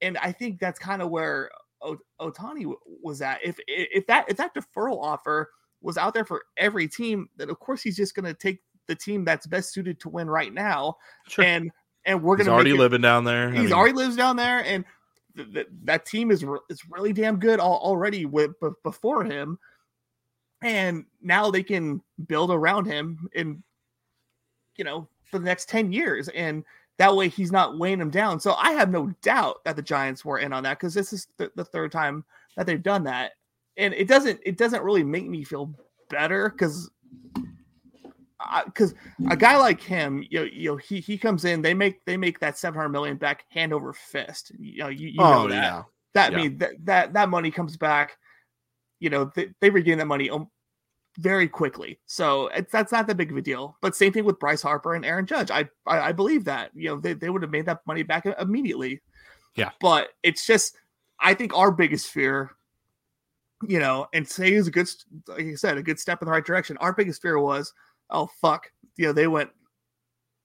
And 0.02 0.18
I 0.18 0.32
think 0.32 0.60
that's 0.60 0.78
kind 0.78 1.02
of 1.02 1.10
where 1.10 1.50
o- 1.82 1.98
Ohtani 2.20 2.72
was 3.02 3.22
at. 3.22 3.40
If 3.44 3.58
if 3.68 4.06
that 4.08 4.26
if 4.30 4.38
that 4.38 4.54
deferral 4.54 5.02
offer 5.02 5.50
was 5.82 5.98
out 5.98 6.14
there 6.14 6.26
for 6.26 6.44
every 6.58 6.88
team, 6.88 7.30
then 7.38 7.50
of 7.50 7.60
course 7.60 7.82
he's 7.82 7.96
just 7.96 8.14
going 8.14 8.26
to 8.26 8.34
take 8.34 8.60
the 8.88 8.96
team 8.96 9.26
that's 9.26 9.48
best 9.48 9.74
suited 9.74 10.00
to 10.02 10.10
win 10.10 10.30
right 10.30 10.54
now. 10.54 10.98
Sure. 11.28 11.46
And 11.46 11.72
and 12.06 12.22
we're 12.22 12.36
going 12.36 12.48
to 12.48 12.54
already 12.54 12.74
living 12.74 13.02
down 13.02 13.24
there. 13.24 13.50
He's 13.50 13.60
I 13.60 13.64
mean, 13.64 13.74
already 13.74 13.94
lives 13.94 14.16
down 14.16 14.36
there, 14.36 14.64
and 14.66 14.86
th- 15.36 15.54
th- 15.54 15.68
that 15.84 16.06
team 16.06 16.32
is 16.32 16.44
re- 16.44 16.60
is 16.70 16.82
really 16.90 17.14
damn 17.14 17.38
good 17.38 17.60
all- 17.60 17.80
already 17.80 18.26
with 18.26 18.60
b- 18.60 18.70
before 18.84 19.24
him. 19.24 19.58
And 20.62 21.06
now 21.22 21.52
they 21.52 21.64
can 21.64 22.02
build 22.28 22.50
around 22.50 22.86
him 22.86 23.28
in, 23.34 23.62
you 24.78 24.84
know, 24.84 25.08
for 25.30 25.40
the 25.40 25.46
next 25.46 25.70
ten 25.70 25.92
years, 25.92 26.30
and 26.30 26.64
that 26.98 27.16
way 27.16 27.28
he's 27.28 27.52
not 27.52 27.78
weighing 27.78 28.00
them 28.00 28.10
down. 28.10 28.40
So 28.40 28.54
I 28.54 28.72
have 28.72 28.90
no 28.90 29.14
doubt 29.22 29.64
that 29.66 29.76
the 29.76 29.82
Giants 29.82 30.24
were 30.24 30.40
in 30.40 30.54
on 30.54 30.64
that 30.64 30.80
because 30.80 30.94
this 30.94 31.12
is 31.12 31.28
th- 31.38 31.52
the 31.56 31.66
third 31.66 31.92
time 31.92 32.24
that 32.56 32.66
they've 32.66 32.82
done 32.82 33.04
that 33.04 33.34
and 33.78 33.94
it 33.94 34.08
doesn't 34.08 34.40
it 34.46 34.58
doesn't 34.58 34.84
really 34.84 35.04
make 35.04 35.28
me 35.28 35.44
feel 35.44 35.74
better 36.10 36.50
because 36.50 36.90
because 38.66 38.94
a 39.30 39.38
guy 39.38 39.58
like 39.58 39.82
him, 39.82 40.24
you 40.30 40.40
know, 40.40 40.46
you 40.46 40.72
know, 40.72 40.78
he 40.78 41.00
he 41.00 41.18
comes 41.18 41.46
in, 41.46 41.62
they 41.62 41.74
make 41.74 42.04
they 42.06 42.18
make 42.18 42.40
that 42.40 42.58
seven 42.58 42.78
hundred 42.78 42.90
million 42.90 43.18
back 43.18 43.46
hand 43.50 43.74
over 43.74 43.94
fist. 43.94 44.52
You 44.58 44.80
know, 44.80 44.90
you, 44.90 45.10
you 45.10 45.20
oh, 45.20 45.44
know 45.44 45.48
that. 45.50 45.56
Yeah. 45.56 45.84
That 46.14 46.32
yeah. 46.32 46.38
mean 46.38 46.58
that, 46.60 46.72
that 46.86 47.14
that 47.14 47.30
money 47.30 47.52
comes 47.52 47.78
back. 47.78 48.18
You 49.00 49.10
know, 49.10 49.32
they, 49.36 49.50
they 49.62 49.70
regain 49.70 49.98
that 49.98 50.06
money 50.06 50.30
um, 50.30 50.50
very 51.18 51.48
quickly. 51.48 52.00
So 52.06 52.48
it's 52.48 52.72
that's 52.72 52.92
not 52.92 53.08
that 53.08 53.18
big 53.18 53.32
of 53.32 53.38
a 53.38 53.42
deal. 53.42 53.78
But 53.82 53.96
same 53.96 54.12
thing 54.12 54.26
with 54.26 54.40
Bryce 54.40 54.62
Harper 54.62 54.96
and 54.96 55.06
Aaron 55.06 55.26
Judge. 55.26 55.52
I 55.52 55.70
I, 55.86 56.10
I 56.10 56.12
believe 56.12 56.44
that 56.46 56.72
you 56.74 56.90
know 56.90 57.00
they, 57.00 57.14
they 57.14 57.30
would 57.30 57.42
have 57.42 57.52
made 57.52 57.66
that 57.66 57.82
money 57.88 58.04
back 58.04 58.26
immediately. 58.26 59.02
Yeah. 59.56 59.72
But 59.80 60.10
it's 60.24 60.46
just 60.46 60.78
I 61.20 61.34
think 61.34 61.56
our 61.56 61.72
biggest 61.72 62.08
fear 62.08 62.52
you 63.68 63.80
know, 63.80 64.08
and 64.14 64.28
say 64.28 64.54
is 64.54 64.68
a 64.68 64.72
good, 64.72 64.88
like 65.28 65.46
I 65.46 65.56
said, 65.56 65.78
a 65.78 65.84
good 65.84 66.00
step 66.00 66.22
in 66.22 66.26
the 66.26 66.32
right 66.32 66.46
direction. 66.46 66.78
Our 66.78 66.94
biggest 66.94 67.22
fear 67.22 67.40
was, 67.40 67.74
oh 68.10 68.30
fuck, 68.42 68.72
you 68.98 69.06
know, 69.06 69.14
they 69.14 69.28
went 69.28 69.50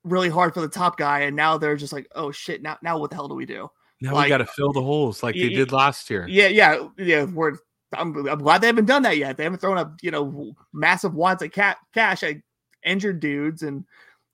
really 0.04 0.28
hard 0.28 0.54
for 0.54 0.60
the 0.60 0.68
top 0.68 0.96
guy, 0.96 1.20
and 1.20 1.36
now 1.36 1.58
they're 1.58 1.76
just 1.76 1.92
like, 1.92 2.06
oh 2.14 2.30
shit, 2.30 2.62
now 2.62 2.78
now 2.82 2.98
what 2.98 3.10
the 3.10 3.16
hell 3.16 3.28
do 3.28 3.34
we 3.34 3.46
do? 3.46 3.68
Now 4.00 4.14
like, 4.14 4.24
we 4.24 4.28
got 4.30 4.38
to 4.38 4.46
fill 4.46 4.72
the 4.72 4.82
holes 4.82 5.22
like 5.22 5.34
they 5.34 5.50
did 5.50 5.72
last 5.72 6.08
year. 6.08 6.26
Yeah, 6.28 6.48
yeah, 6.48 6.88
yeah. 6.96 7.24
We're 7.24 7.56
I'm, 7.94 8.16
I'm 8.28 8.38
glad 8.38 8.60
they 8.60 8.68
haven't 8.68 8.86
done 8.86 9.02
that 9.02 9.18
yet. 9.18 9.36
They 9.36 9.44
haven't 9.44 9.60
thrown 9.60 9.76
up, 9.76 9.94
you 10.00 10.10
know, 10.10 10.54
massive 10.72 11.14
wads 11.14 11.42
of 11.42 11.52
cat 11.52 11.76
cash 11.92 12.22
at 12.22 12.36
injured 12.84 13.20
dudes 13.20 13.62
and 13.62 13.84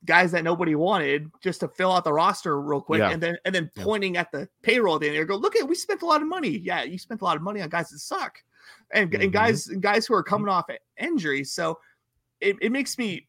guys 0.05 0.31
that 0.31 0.45
nobody 0.45 0.77
wanted 0.77 1.29
just 1.43 1.59
to 1.59 1.69
fill 1.69 1.91
out 1.91 2.05
the 2.05 2.13
roster 2.13 2.61
real 2.61 2.81
quick 2.81 3.01
yeah. 3.01 3.11
and 3.11 3.21
then 3.21 3.37
and 3.45 3.53
then 3.53 3.69
pointing 3.77 4.15
yeah. 4.15 4.21
at 4.21 4.31
the 4.31 4.49
payroll 4.63 4.95
at 4.95 5.01
the 5.01 5.09
end 5.09 5.17
there 5.17 5.25
go 5.25 5.35
look 5.35 5.57
at 5.57 5.67
we 5.67 5.75
spent 5.75 6.03
a 6.03 6.07
lot 6.07 6.23
of 6.23 6.29
money 6.29 6.59
yeah 6.59 6.85
you 6.85 6.97
spent 6.97 7.23
a 7.23 7.25
lot 7.25 7.35
of 7.35 7.43
money 7.43 7.61
on 7.61 7.69
guys 7.69 7.89
that 7.89 7.99
suck 7.99 8.39
and, 8.93 9.11
mm-hmm. 9.11 9.23
and 9.23 9.33
guys 9.33 9.67
guys 9.67 10.07
who 10.07 10.15
are 10.15 10.23
coming 10.23 10.49
off 10.49 10.67
injuries. 11.01 11.53
So 11.53 11.79
it, 12.41 12.57
it 12.61 12.73
makes 12.73 12.99
me 12.99 13.27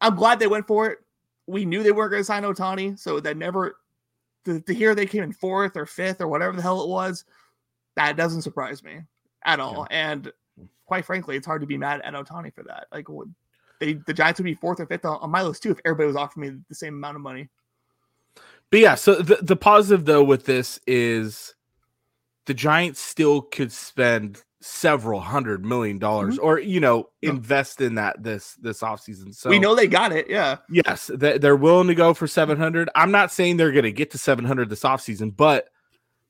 I'm 0.00 0.14
glad 0.14 0.38
they 0.38 0.46
went 0.46 0.66
for 0.66 0.86
it. 0.88 0.98
We 1.46 1.64
knew 1.64 1.82
they 1.82 1.92
weren't 1.92 2.10
going 2.10 2.20
to 2.20 2.24
sign 2.24 2.42
Ohtani, 2.42 2.98
so 2.98 3.20
that 3.20 3.36
never 3.36 3.78
to, 4.44 4.60
to, 4.60 4.74
hear 4.74 4.94
they 4.94 5.06
came 5.06 5.22
in 5.22 5.32
fourth 5.32 5.76
or 5.76 5.86
fifth 5.86 6.20
or 6.20 6.28
whatever 6.28 6.54
the 6.54 6.62
hell 6.62 6.82
it 6.82 6.88
was, 6.88 7.24
that 7.96 8.16
doesn't 8.16 8.42
surprise 8.42 8.82
me 8.82 9.00
at 9.44 9.60
all. 9.60 9.86
Yeah. 9.90 10.12
And 10.12 10.32
quite 10.86 11.04
frankly, 11.04 11.36
it's 11.36 11.46
hard 11.46 11.60
to 11.62 11.66
be 11.66 11.78
mad 11.78 12.00
at 12.04 12.14
Ohtani 12.14 12.54
for 12.54 12.62
that. 12.64 12.86
Like 12.92 13.06
they 13.80 13.94
the 13.94 14.14
Giants 14.14 14.38
would 14.38 14.44
be 14.44 14.54
fourth 14.54 14.80
or 14.80 14.86
fifth 14.86 15.04
on 15.04 15.30
my 15.30 15.42
list 15.42 15.62
too 15.62 15.70
if 15.70 15.80
everybody 15.84 16.06
was 16.06 16.16
offering 16.16 16.52
me 16.52 16.60
the 16.68 16.74
same 16.74 16.94
amount 16.94 17.16
of 17.16 17.22
money. 17.22 17.48
But 18.70 18.80
yeah, 18.80 18.94
so 18.94 19.16
the, 19.16 19.36
the 19.36 19.56
positive 19.56 20.04
though 20.04 20.22
with 20.22 20.44
this 20.44 20.78
is 20.86 21.54
the 22.46 22.54
Giants 22.54 23.00
still 23.00 23.42
could 23.42 23.72
spend 23.72 24.44
several 24.60 25.20
hundred 25.20 25.64
million 25.64 25.98
dollars 25.98 26.36
mm-hmm. 26.36 26.44
or 26.44 26.58
you 26.58 26.80
know 26.80 27.08
invest 27.22 27.80
in 27.80 27.94
that 27.94 28.20
this 28.20 28.54
this 28.54 28.80
offseason 28.80 29.32
so 29.32 29.48
we 29.48 29.58
know 29.58 29.76
they 29.76 29.86
got 29.86 30.10
it 30.10 30.28
yeah 30.28 30.56
yes 30.68 31.08
they're 31.14 31.54
willing 31.54 31.86
to 31.86 31.94
go 31.94 32.12
for 32.12 32.26
700 32.26 32.90
i'm 32.96 33.12
not 33.12 33.30
saying 33.30 33.56
they're 33.56 33.70
going 33.70 33.84
to 33.84 33.92
get 33.92 34.10
to 34.10 34.18
700 34.18 34.68
this 34.68 34.82
offseason 34.82 35.36
but 35.36 35.68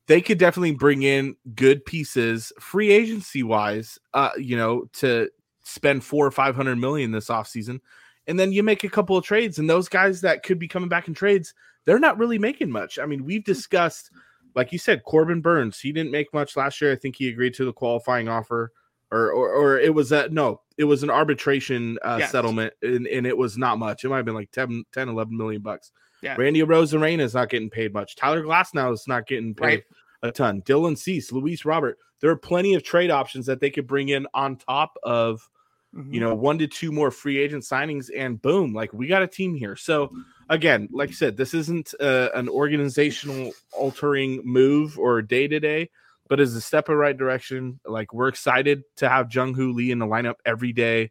they 0.08 0.22
could 0.22 0.38
definitely 0.38 0.72
bring 0.72 1.02
in 1.02 1.36
good 1.54 1.84
pieces 1.84 2.52
free 2.58 2.90
agency 2.90 3.42
wise, 3.42 3.98
uh, 4.14 4.30
you 4.38 4.56
know, 4.56 4.86
to 4.94 5.28
spend 5.62 6.02
four 6.02 6.26
or 6.26 6.30
five 6.30 6.56
hundred 6.56 6.76
million 6.78 7.12
this 7.12 7.28
offseason. 7.28 7.80
And 8.26 8.40
then 8.40 8.52
you 8.52 8.62
make 8.62 8.84
a 8.84 8.90
couple 8.90 9.16
of 9.16 9.24
trades, 9.24 9.58
and 9.58 9.70
those 9.70 9.88
guys 9.88 10.22
that 10.22 10.42
could 10.42 10.58
be 10.58 10.68
coming 10.68 10.88
back 10.88 11.08
in 11.08 11.14
trades, 11.14 11.54
they're 11.84 11.98
not 11.98 12.18
really 12.18 12.38
making 12.38 12.70
much. 12.70 12.98
I 12.98 13.06
mean, 13.06 13.24
we've 13.24 13.44
discussed, 13.44 14.10
like 14.58 14.72
you 14.72 14.78
said, 14.78 15.04
Corbin 15.04 15.40
Burnes, 15.40 15.78
he 15.78 15.92
didn't 15.92 16.10
make 16.10 16.34
much 16.34 16.56
last 16.56 16.80
year. 16.80 16.90
I 16.92 16.96
think 16.96 17.14
he 17.16 17.28
agreed 17.28 17.54
to 17.54 17.64
the 17.64 17.72
qualifying 17.72 18.28
offer. 18.28 18.72
Or, 19.10 19.30
or, 19.32 19.48
or 19.50 19.78
it 19.78 19.94
was 19.94 20.12
a 20.12 20.28
no, 20.28 20.60
it 20.76 20.84
was 20.84 21.02
an 21.02 21.08
arbitration 21.10 21.96
uh, 22.04 22.16
Yes. 22.20 22.30
settlement, 22.30 22.74
and, 22.82 23.06
and 23.06 23.26
it 23.26 23.34
was 23.38 23.56
not 23.56 23.78
much. 23.78 24.04
It 24.04 24.08
might 24.10 24.16
have 24.16 24.26
been 24.26 24.34
like 24.34 24.50
10, 24.50 24.84
10 24.92 25.08
11 25.08 25.34
million 25.34 25.62
bucks. 25.62 25.92
Yeah. 26.20 26.34
Randy 26.36 26.60
Arozarena 26.60 27.20
is 27.20 27.32
not 27.34 27.48
getting 27.48 27.70
paid 27.70 27.94
much. 27.94 28.16
Tyler 28.16 28.42
Glasnow 28.42 28.92
is 28.92 29.04
not 29.06 29.26
getting 29.26 29.54
paid 29.54 29.64
Right. 29.64 29.84
a 30.24 30.32
ton. 30.32 30.60
Dylan 30.62 30.98
Cease, 30.98 31.30
Luis 31.32 31.64
Robert. 31.64 31.96
There 32.20 32.30
are 32.30 32.36
plenty 32.36 32.74
of 32.74 32.82
trade 32.82 33.10
options 33.10 33.46
that 33.46 33.60
they 33.60 33.70
could 33.70 33.86
bring 33.86 34.08
in 34.10 34.26
on 34.34 34.56
top 34.56 34.92
of 35.04 35.48
Mhm. 35.94 36.12
you 36.12 36.20
know 36.20 36.34
one 36.34 36.58
to 36.58 36.66
two 36.66 36.92
more 36.92 37.10
free 37.10 37.38
agent 37.38 37.64
signings, 37.64 38.10
and 38.14 38.40
boom, 38.42 38.74
like 38.74 38.92
we 38.92 39.06
got 39.06 39.22
a 39.22 39.26
team 39.26 39.54
here. 39.54 39.74
So 39.76 40.12
again, 40.50 40.88
like 40.92 41.08
I 41.10 41.12
said, 41.12 41.36
this 41.36 41.54
isn't 41.54 41.94
uh, 42.00 42.28
an 42.34 42.48
organizational 42.48 43.52
altering 43.72 44.42
move 44.44 44.98
or 44.98 45.22
day 45.22 45.48
to 45.48 45.60
day, 45.60 45.90
but 46.28 46.40
is 46.40 46.54
a 46.54 46.60
step 46.60 46.88
in 46.88 46.94
the 46.94 46.98
right 46.98 47.16
direction. 47.16 47.80
Like 47.86 48.12
we're 48.12 48.28
excited 48.28 48.82
to 48.96 49.08
have 49.08 49.32
Jung 49.34 49.54
Hoo 49.54 49.72
Lee 49.72 49.90
in 49.90 49.98
the 49.98 50.06
lineup 50.06 50.36
every 50.44 50.72
day. 50.72 51.10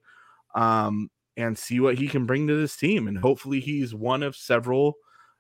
Um, 0.56 1.10
and 1.36 1.56
see 1.58 1.80
what 1.80 1.98
he 2.00 2.08
can 2.08 2.26
bring 2.26 2.48
to 2.48 2.56
this 2.56 2.76
team. 2.76 3.08
And 3.08 3.18
hopefully, 3.18 3.60
he's 3.60 3.94
one 3.94 4.24
of 4.24 4.36
several 4.36 4.96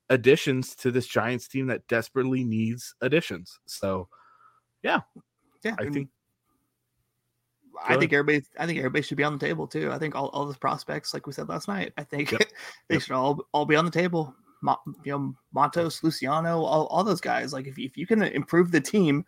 additions 0.10 0.76
to 0.76 0.92
this 0.92 1.08
Giants 1.08 1.48
team 1.48 1.68
that 1.68 1.88
desperately 1.88 2.44
needs 2.44 2.94
additions. 3.02 3.60
So, 3.66 4.08
yeah, 4.84 5.02
yeah, 5.64 5.76
I 5.80 5.86
think 5.86 6.10
I 7.86 7.98
think 7.98 8.14
everybody 8.14 8.46
I 8.60 8.66
think 8.66 8.80
everybody 8.80 9.02
should 9.02 9.18
be 9.18 9.24
on 9.24 9.34
the 9.38 9.46
table 9.46 9.68
too. 9.68 9.92
I 9.92 9.98
think 9.98 10.16
all, 10.16 10.28
all 10.30 10.46
the 10.46 10.58
prospects, 10.58 11.14
like 11.14 11.28
we 11.28 11.34
said 11.34 11.50
last 11.50 11.68
night, 11.68 11.94
I 11.98 12.04
think 12.04 12.32
Yep. 12.32 12.42
they 12.88 12.96
Yep. 12.96 13.02
should 13.04 13.12
all 13.14 13.40
all 13.52 13.66
be 13.66 13.76
on 13.76 13.86
the 13.86 13.92
table. 13.92 14.34
Mo- 14.62 14.80
you 15.04 15.12
know, 15.12 15.36
Matos, 15.54 16.04
Luciano, 16.04 16.64
all, 16.64 16.88
all 16.88 17.04
those 17.04 17.22
guys. 17.22 17.54
Like 17.54 17.68
if, 17.68 17.78
if 17.78 17.96
you 17.96 18.08
can 18.08 18.24
improve 18.24 18.72
the 18.72 18.82
team 18.82 19.24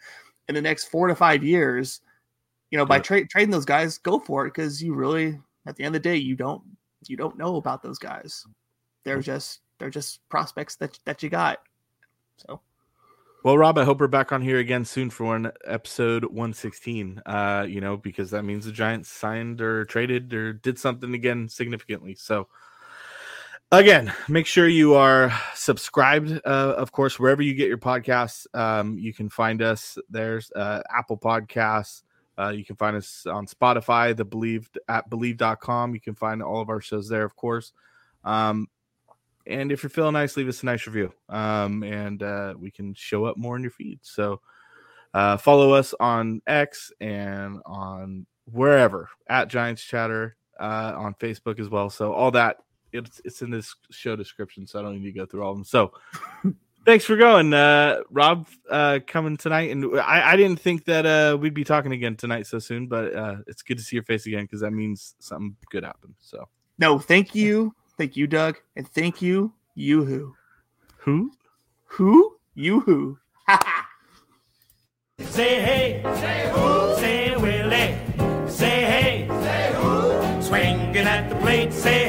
in 0.47 0.55
the 0.55 0.61
next 0.61 0.85
four 0.85 1.07
to 1.07 1.15
five 1.15 1.43
years, 1.43 2.01
you 2.71 2.77
know, 2.77 2.85
by 2.85 2.95
Yep. 2.95 3.03
trade 3.03 3.29
trading 3.29 3.51
those 3.51 3.65
guys, 3.65 3.97
go 3.97 4.19
for 4.19 4.45
it 4.45 4.53
because 4.53 4.81
you 4.81 4.93
really 4.95 5.39
at 5.65 5.75
the 5.75 5.83
end 5.83 5.95
of 5.95 6.01
the 6.01 6.09
day 6.09 6.15
you 6.15 6.35
don't 6.35 6.63
you 7.07 7.15
don't 7.15 7.37
know 7.37 7.57
about 7.57 7.83
those 7.83 7.99
guys. 7.99 8.45
They're 9.03 9.21
just 9.21 9.61
they're 9.77 9.89
just 9.89 10.27
prospects 10.29 10.75
that 10.77 10.99
that 11.05 11.21
you 11.23 11.29
got. 11.29 11.59
So 12.37 12.61
Well, 13.41 13.57
Rob, 13.57 13.77
I 13.77 13.85
hope 13.85 14.01
we're 14.01 14.07
back 14.07 14.33
on 14.33 14.41
here 14.41 14.57
again 14.57 14.83
soon 14.83 15.09
for 15.09 15.23
one 15.23 15.53
episode 15.65 16.25
116. 16.25 17.21
Uh, 17.25 17.65
you 17.69 17.79
know, 17.79 17.95
because 17.95 18.31
that 18.31 18.43
means 18.43 18.65
the 18.65 18.73
Giants 18.73 19.07
signed 19.07 19.61
or 19.61 19.85
traded 19.85 20.33
or 20.33 20.51
did 20.51 20.77
something 20.77 21.13
again 21.13 21.47
significantly. 21.47 22.15
So 22.15 22.49
again, 23.71 24.11
make 24.27 24.45
sure 24.45 24.67
you 24.67 24.95
are 24.95 25.31
subscribed, 25.55 26.31
uh, 26.43 26.73
of 26.75 26.91
course, 26.91 27.17
wherever 27.17 27.41
you 27.41 27.53
get 27.53 27.69
your 27.69 27.77
podcasts. 27.77 28.45
Um, 28.53 28.97
you 28.97 29.13
can 29.13 29.29
find 29.29 29.61
us 29.61 29.97
there's 30.09 30.51
uh 30.51 30.81
Apple 30.93 31.17
Podcasts. 31.17 32.03
Uh, 32.37 32.49
you 32.49 32.65
can 32.65 32.75
find 32.75 32.97
us 32.97 33.25
on 33.25 33.47
Spotify, 33.47 34.15
the 34.17 34.25
believed 34.25 34.77
at 34.89 35.09
bleav.com. 35.09 35.93
You 35.93 36.01
can 36.01 36.15
find 36.15 36.43
all 36.43 36.59
of 36.59 36.67
our 36.67 36.81
shows 36.81 37.07
there, 37.07 37.23
of 37.23 37.37
course. 37.37 37.71
Um, 38.25 38.67
and 39.49 39.71
if 39.71 39.83
you're 39.83 39.89
feeling 39.89 40.13
nice, 40.13 40.37
leave 40.37 40.47
us 40.47 40.63
a 40.63 40.65
nice 40.65 40.85
review. 40.87 41.11
Um, 41.27 41.83
and 41.83 42.21
uh, 42.23 42.53
we 42.57 42.71
can 42.71 42.93
show 42.93 43.25
up 43.25 43.37
more 43.37 43.55
in 43.55 43.63
your 43.63 43.71
feed. 43.71 43.99
So 44.03 44.41
uh, 45.13 45.37
follow 45.37 45.73
us 45.73 45.93
on 45.99 46.41
X 46.47 46.91
and 47.01 47.59
on 47.65 48.25
wherever 48.45 49.09
at 49.27 49.47
Giants 49.47 49.83
Chatter 49.83 50.37
uh, 50.59 50.93
on 50.95 51.15
Facebook 51.15 51.59
as 51.59 51.69
well. 51.69 51.89
So 51.89 52.13
all 52.13 52.31
that 52.31 52.57
it's 52.91 53.21
it's 53.25 53.41
in 53.41 53.51
this 53.51 53.75
show 53.91 54.15
description, 54.15 54.65
so 54.65 54.79
I 54.79 54.81
don't 54.83 55.01
need 55.01 55.11
to 55.11 55.19
go 55.19 55.25
through 55.25 55.43
all 55.43 55.51
of 55.51 55.57
them. 55.57 55.65
So 55.65 55.93
thanks 56.85 57.05
for 57.05 57.15
going, 57.15 57.53
uh, 57.53 58.01
Rob, 58.09 58.47
uh, 58.69 58.99
coming 59.05 59.37
tonight. 59.37 59.71
And 59.71 59.99
I, 59.99 60.31
I 60.31 60.35
didn't 60.35 60.59
think 60.59 60.85
that 60.85 61.05
uh, 61.05 61.37
we'd 61.37 61.53
be 61.53 61.63
talking 61.63 61.91
again 61.91 62.15
tonight 62.15 62.47
so 62.47 62.59
soon, 62.59 62.87
but 62.87 63.15
uh, 63.15 63.35
it's 63.47 63.61
good 63.61 63.77
to 63.77 63.83
see 63.83 63.95
your 63.95 64.03
face 64.03 64.25
again 64.25 64.43
because 64.43 64.61
that 64.61 64.71
means 64.71 65.15
something 65.19 65.55
good 65.71 65.83
happened. 65.83 66.15
So 66.19 66.47
no, 66.77 66.99
thank 66.99 67.35
you, 67.35 67.73
thank 67.99 68.15
you, 68.15 68.27
Doug, 68.27 68.57
and 68.77 68.87
thank 68.87 69.21
you, 69.21 69.51
you 69.75 70.05
who? 70.05 70.35
Who? 70.99 71.33
who 71.89 72.37
you 72.55 72.79
who. 72.81 73.17
Say 75.19 75.59
hey, 75.59 76.01
say 76.15 76.49
who, 76.53 76.95
say 76.95 77.35
Willie, 77.35 78.49
say 78.49 78.85
hey, 78.85 79.27
say 79.27 79.73
who, 79.75 80.41
swinging 80.41 81.07
at 81.07 81.29
the 81.29 81.35
plate, 81.35 81.73
say 81.73 82.07
hey, 82.07 82.08